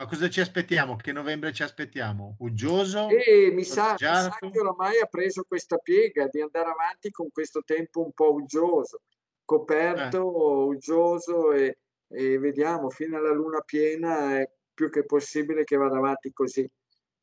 ma 0.00 0.06
cosa 0.06 0.30
ci 0.30 0.40
aspettiamo? 0.40 0.96
Che 0.96 1.12
novembre 1.12 1.52
ci 1.52 1.62
aspettiamo? 1.62 2.36
Uggioso? 2.38 3.10
E 3.10 3.50
mi 3.52 3.64
sa, 3.64 3.90
mi 3.92 3.98
sa, 3.98 4.34
che 4.50 4.58
ormai 4.58 4.98
ha 4.98 5.04
preso 5.04 5.44
questa 5.46 5.76
piega 5.76 6.26
di 6.26 6.40
andare 6.40 6.70
avanti 6.70 7.10
con 7.10 7.28
questo 7.30 7.62
tempo 7.62 8.02
un 8.02 8.12
po' 8.12 8.32
uggioso, 8.32 9.02
coperto, 9.44 10.16
eh. 10.18 10.64
uggioso 10.68 11.52
e, 11.52 11.80
e, 12.08 12.38
vediamo 12.38 12.88
fino 12.88 13.18
alla 13.18 13.32
luna 13.32 13.60
piena 13.60 14.38
è 14.38 14.50
più 14.72 14.88
che 14.88 15.04
possibile 15.04 15.64
che 15.64 15.76
vada 15.76 15.98
avanti 15.98 16.32
così. 16.32 16.66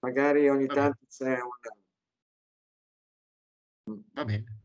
Magari 0.01 0.47
ogni 0.47 0.67
Va 0.67 0.73
tanto 0.75 0.99
c'è 1.09 1.39
un... 3.86 4.01
Va 4.13 4.23
bene. 4.23 4.61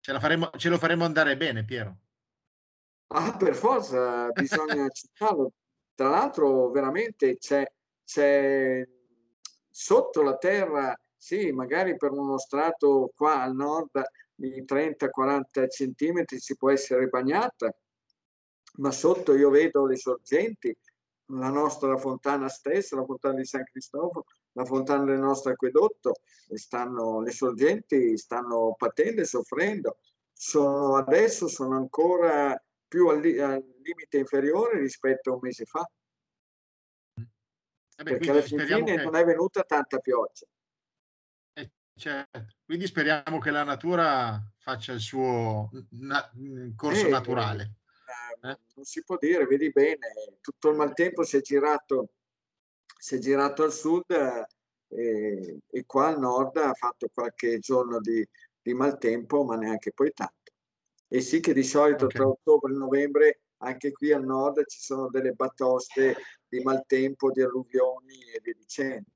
Ce, 0.00 0.20
faremo, 0.20 0.50
ce 0.50 0.68
lo 0.68 0.76
faremo 0.76 1.06
andare 1.06 1.34
bene, 1.38 1.64
Piero. 1.64 1.96
Ah, 3.06 3.34
per 3.38 3.54
forza, 3.54 4.28
bisogna 4.32 4.84
accettarlo. 4.84 5.50
Tra 5.94 6.08
l'altro 6.08 6.70
veramente 6.70 7.38
c'è, 7.38 7.64
c'è 8.04 8.86
sotto 9.70 10.22
la 10.22 10.36
terra, 10.36 10.98
sì, 11.16 11.52
magari 11.52 11.96
per 11.96 12.10
uno 12.10 12.38
strato 12.38 13.12
qua 13.14 13.42
al 13.42 13.54
nord 13.54 14.02
di 14.34 14.64
30-40 14.64 15.68
centimetri 15.68 16.38
si 16.38 16.56
può 16.56 16.70
essere 16.70 17.06
bagnata, 17.06 17.74
ma 18.76 18.90
sotto 18.90 19.34
io 19.34 19.50
vedo 19.50 19.86
le 19.86 19.96
sorgenti, 19.96 20.76
la 21.26 21.48
nostra 21.48 21.96
fontana 21.96 22.48
stessa, 22.48 22.96
la 22.96 23.04
fontana 23.04 23.36
di 23.36 23.44
San 23.44 23.64
Cristoforo, 23.64 24.26
la 24.52 24.64
fontana 24.64 25.04
del 25.04 25.18
nostro 25.18 25.52
acquedotto, 25.52 26.14
stanno, 26.52 27.20
le 27.20 27.30
sorgenti 27.30 28.16
stanno 28.18 28.74
patendo 28.76 29.22
e 29.22 29.24
soffrendo. 29.24 29.98
Sono, 30.32 30.96
adesso 30.96 31.46
sono 31.48 31.76
ancora 31.76 32.60
più 32.94 33.08
al, 33.08 33.16
al 33.16 33.74
limite 33.82 34.18
inferiore 34.18 34.78
rispetto 34.78 35.30
a 35.30 35.34
un 35.34 35.40
mese 35.42 35.64
fa. 35.64 35.90
Eh 37.16 38.02
beh, 38.02 38.10
perché 38.12 38.30
alla 38.30 38.40
fine 38.40 38.64
che... 38.64 38.96
non 39.02 39.16
è 39.16 39.24
venuta 39.24 39.64
tanta 39.64 39.98
pioggia. 39.98 40.46
Eh, 41.54 41.70
certo. 41.96 42.46
Quindi 42.64 42.86
speriamo 42.86 43.40
che 43.40 43.50
la 43.50 43.64
natura 43.64 44.40
faccia 44.58 44.92
il 44.92 45.00
suo 45.00 45.70
na- 45.90 46.30
corso 46.76 47.06
eh, 47.06 47.10
naturale. 47.10 47.78
Eh, 48.42 48.50
eh? 48.50 48.58
non 48.74 48.84
si 48.84 49.02
può 49.02 49.16
dire, 49.18 49.44
vedi 49.46 49.70
bene, 49.70 50.38
tutto 50.40 50.70
il 50.70 50.76
maltempo 50.76 51.24
si 51.24 51.36
è 51.36 51.40
girato, 51.40 52.10
si 52.96 53.16
è 53.16 53.18
girato 53.18 53.64
al 53.64 53.72
sud 53.72 54.04
e, 54.88 55.58
e 55.68 55.84
qua 55.84 56.08
al 56.08 56.20
nord 56.20 56.58
ha 56.58 56.74
fatto 56.74 57.08
qualche 57.12 57.58
giorno 57.58 57.98
di, 57.98 58.24
di 58.62 58.72
maltempo, 58.72 59.42
ma 59.42 59.56
neanche 59.56 59.90
poi 59.92 60.12
tanto. 60.12 60.43
E 61.08 61.20
sì 61.20 61.40
che 61.40 61.52
di 61.52 61.62
solito 61.62 62.06
okay. 62.06 62.20
tra 62.20 62.28
ottobre 62.28 62.72
e 62.72 62.76
novembre 62.76 63.40
anche 63.58 63.92
qui 63.92 64.12
al 64.12 64.24
nord 64.24 64.64
ci 64.66 64.80
sono 64.80 65.08
delle 65.08 65.32
batoste 65.32 66.16
di 66.48 66.60
maltempo, 66.60 67.30
di 67.30 67.42
alluvioni 67.42 68.20
e 68.32 68.40
via 68.42 68.54
dicendo. 68.56 69.10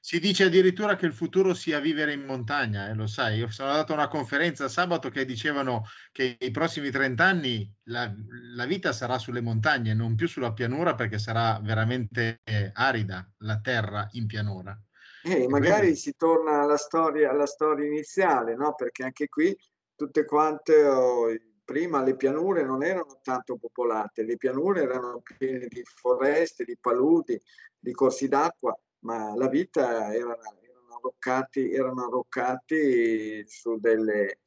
Si 0.00 0.20
dice 0.20 0.44
addirittura 0.44 0.96
che 0.96 1.06
il 1.06 1.14
futuro 1.14 1.54
sia 1.54 1.80
vivere 1.80 2.12
in 2.12 2.26
montagna, 2.26 2.88
eh, 2.88 2.94
lo 2.94 3.06
sai. 3.06 3.38
Io 3.38 3.48
sono 3.48 3.70
andato 3.70 3.92
a 3.92 3.96
una 3.96 4.08
conferenza 4.08 4.68
sabato 4.68 5.08
che 5.08 5.24
dicevano 5.24 5.84
che 6.12 6.36
i 6.38 6.50
prossimi 6.50 6.90
30 6.90 7.24
anni 7.24 7.74
la, 7.84 8.12
la 8.54 8.66
vita 8.66 8.92
sarà 8.92 9.18
sulle 9.18 9.40
montagne, 9.40 9.94
non 9.94 10.14
più 10.14 10.28
sulla 10.28 10.52
pianura, 10.52 10.94
perché 10.94 11.18
sarà 11.18 11.58
veramente 11.62 12.42
arida 12.74 13.26
la 13.38 13.58
terra 13.60 14.06
in 14.12 14.26
pianura. 14.26 14.78
Eh, 15.22 15.48
magari 15.48 15.80
quindi... 15.80 15.96
si 15.96 16.14
torna 16.16 16.60
alla 16.60 16.76
storia, 16.76 17.30
alla 17.30 17.46
storia 17.46 17.86
iniziale, 17.86 18.54
no? 18.56 18.74
Perché 18.74 19.04
anche 19.04 19.28
qui 19.28 19.56
tutte 19.96 20.24
quante 20.24 20.84
oh, 20.84 21.28
prima 21.64 22.02
le 22.02 22.16
pianure 22.16 22.64
non 22.64 22.82
erano 22.82 23.20
tanto 23.22 23.56
popolate, 23.56 24.22
le 24.22 24.36
pianure 24.36 24.82
erano 24.82 25.22
piene 25.38 25.66
di 25.66 25.82
foreste, 25.84 26.64
di 26.64 26.76
paludi, 26.78 27.40
di 27.78 27.92
corsi 27.92 28.28
d'acqua, 28.28 28.78
ma 29.00 29.34
la 29.34 29.48
vita 29.48 30.12
erano, 30.12 30.36
erano, 30.60 30.96
arroccati, 30.96 31.72
erano 31.72 32.04
arroccati 32.04 33.44
su 33.46 33.78
delle, 33.78 34.40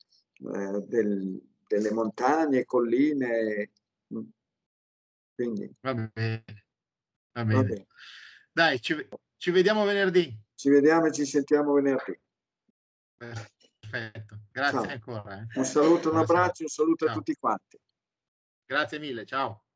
eh, 0.53 0.81
del, 0.85 1.41
delle 1.67 1.91
montagne, 1.91 2.65
colline. 2.65 3.71
Quindi, 5.33 5.71
va 5.81 5.93
bene. 5.93 6.43
Va 7.33 7.45
bene. 7.45 7.53
Va 7.53 7.63
bene. 7.63 7.87
Dai, 8.51 8.81
ci, 8.81 9.07
ci 9.37 9.51
vediamo 9.51 9.85
venerdì. 9.85 10.35
Ci 10.55 10.69
vediamo 10.69 11.05
e 11.05 11.11
ci 11.11 11.25
sentiamo 11.25 11.73
venerdì. 11.73 12.19
Perfetto, 13.89 14.39
grazie 14.51 14.79
ciao. 14.79 14.91
ancora. 14.91 15.39
Eh. 15.39 15.59
Un 15.59 15.65
saluto, 15.65 16.11
un 16.11 16.17
abbraccio, 16.17 16.63
un 16.63 16.69
saluto 16.69 17.05
ciao. 17.05 17.13
a 17.13 17.17
tutti 17.17 17.35
quanti. 17.35 17.79
Grazie 18.65 18.99
mille, 18.99 19.25
ciao. 19.25 19.66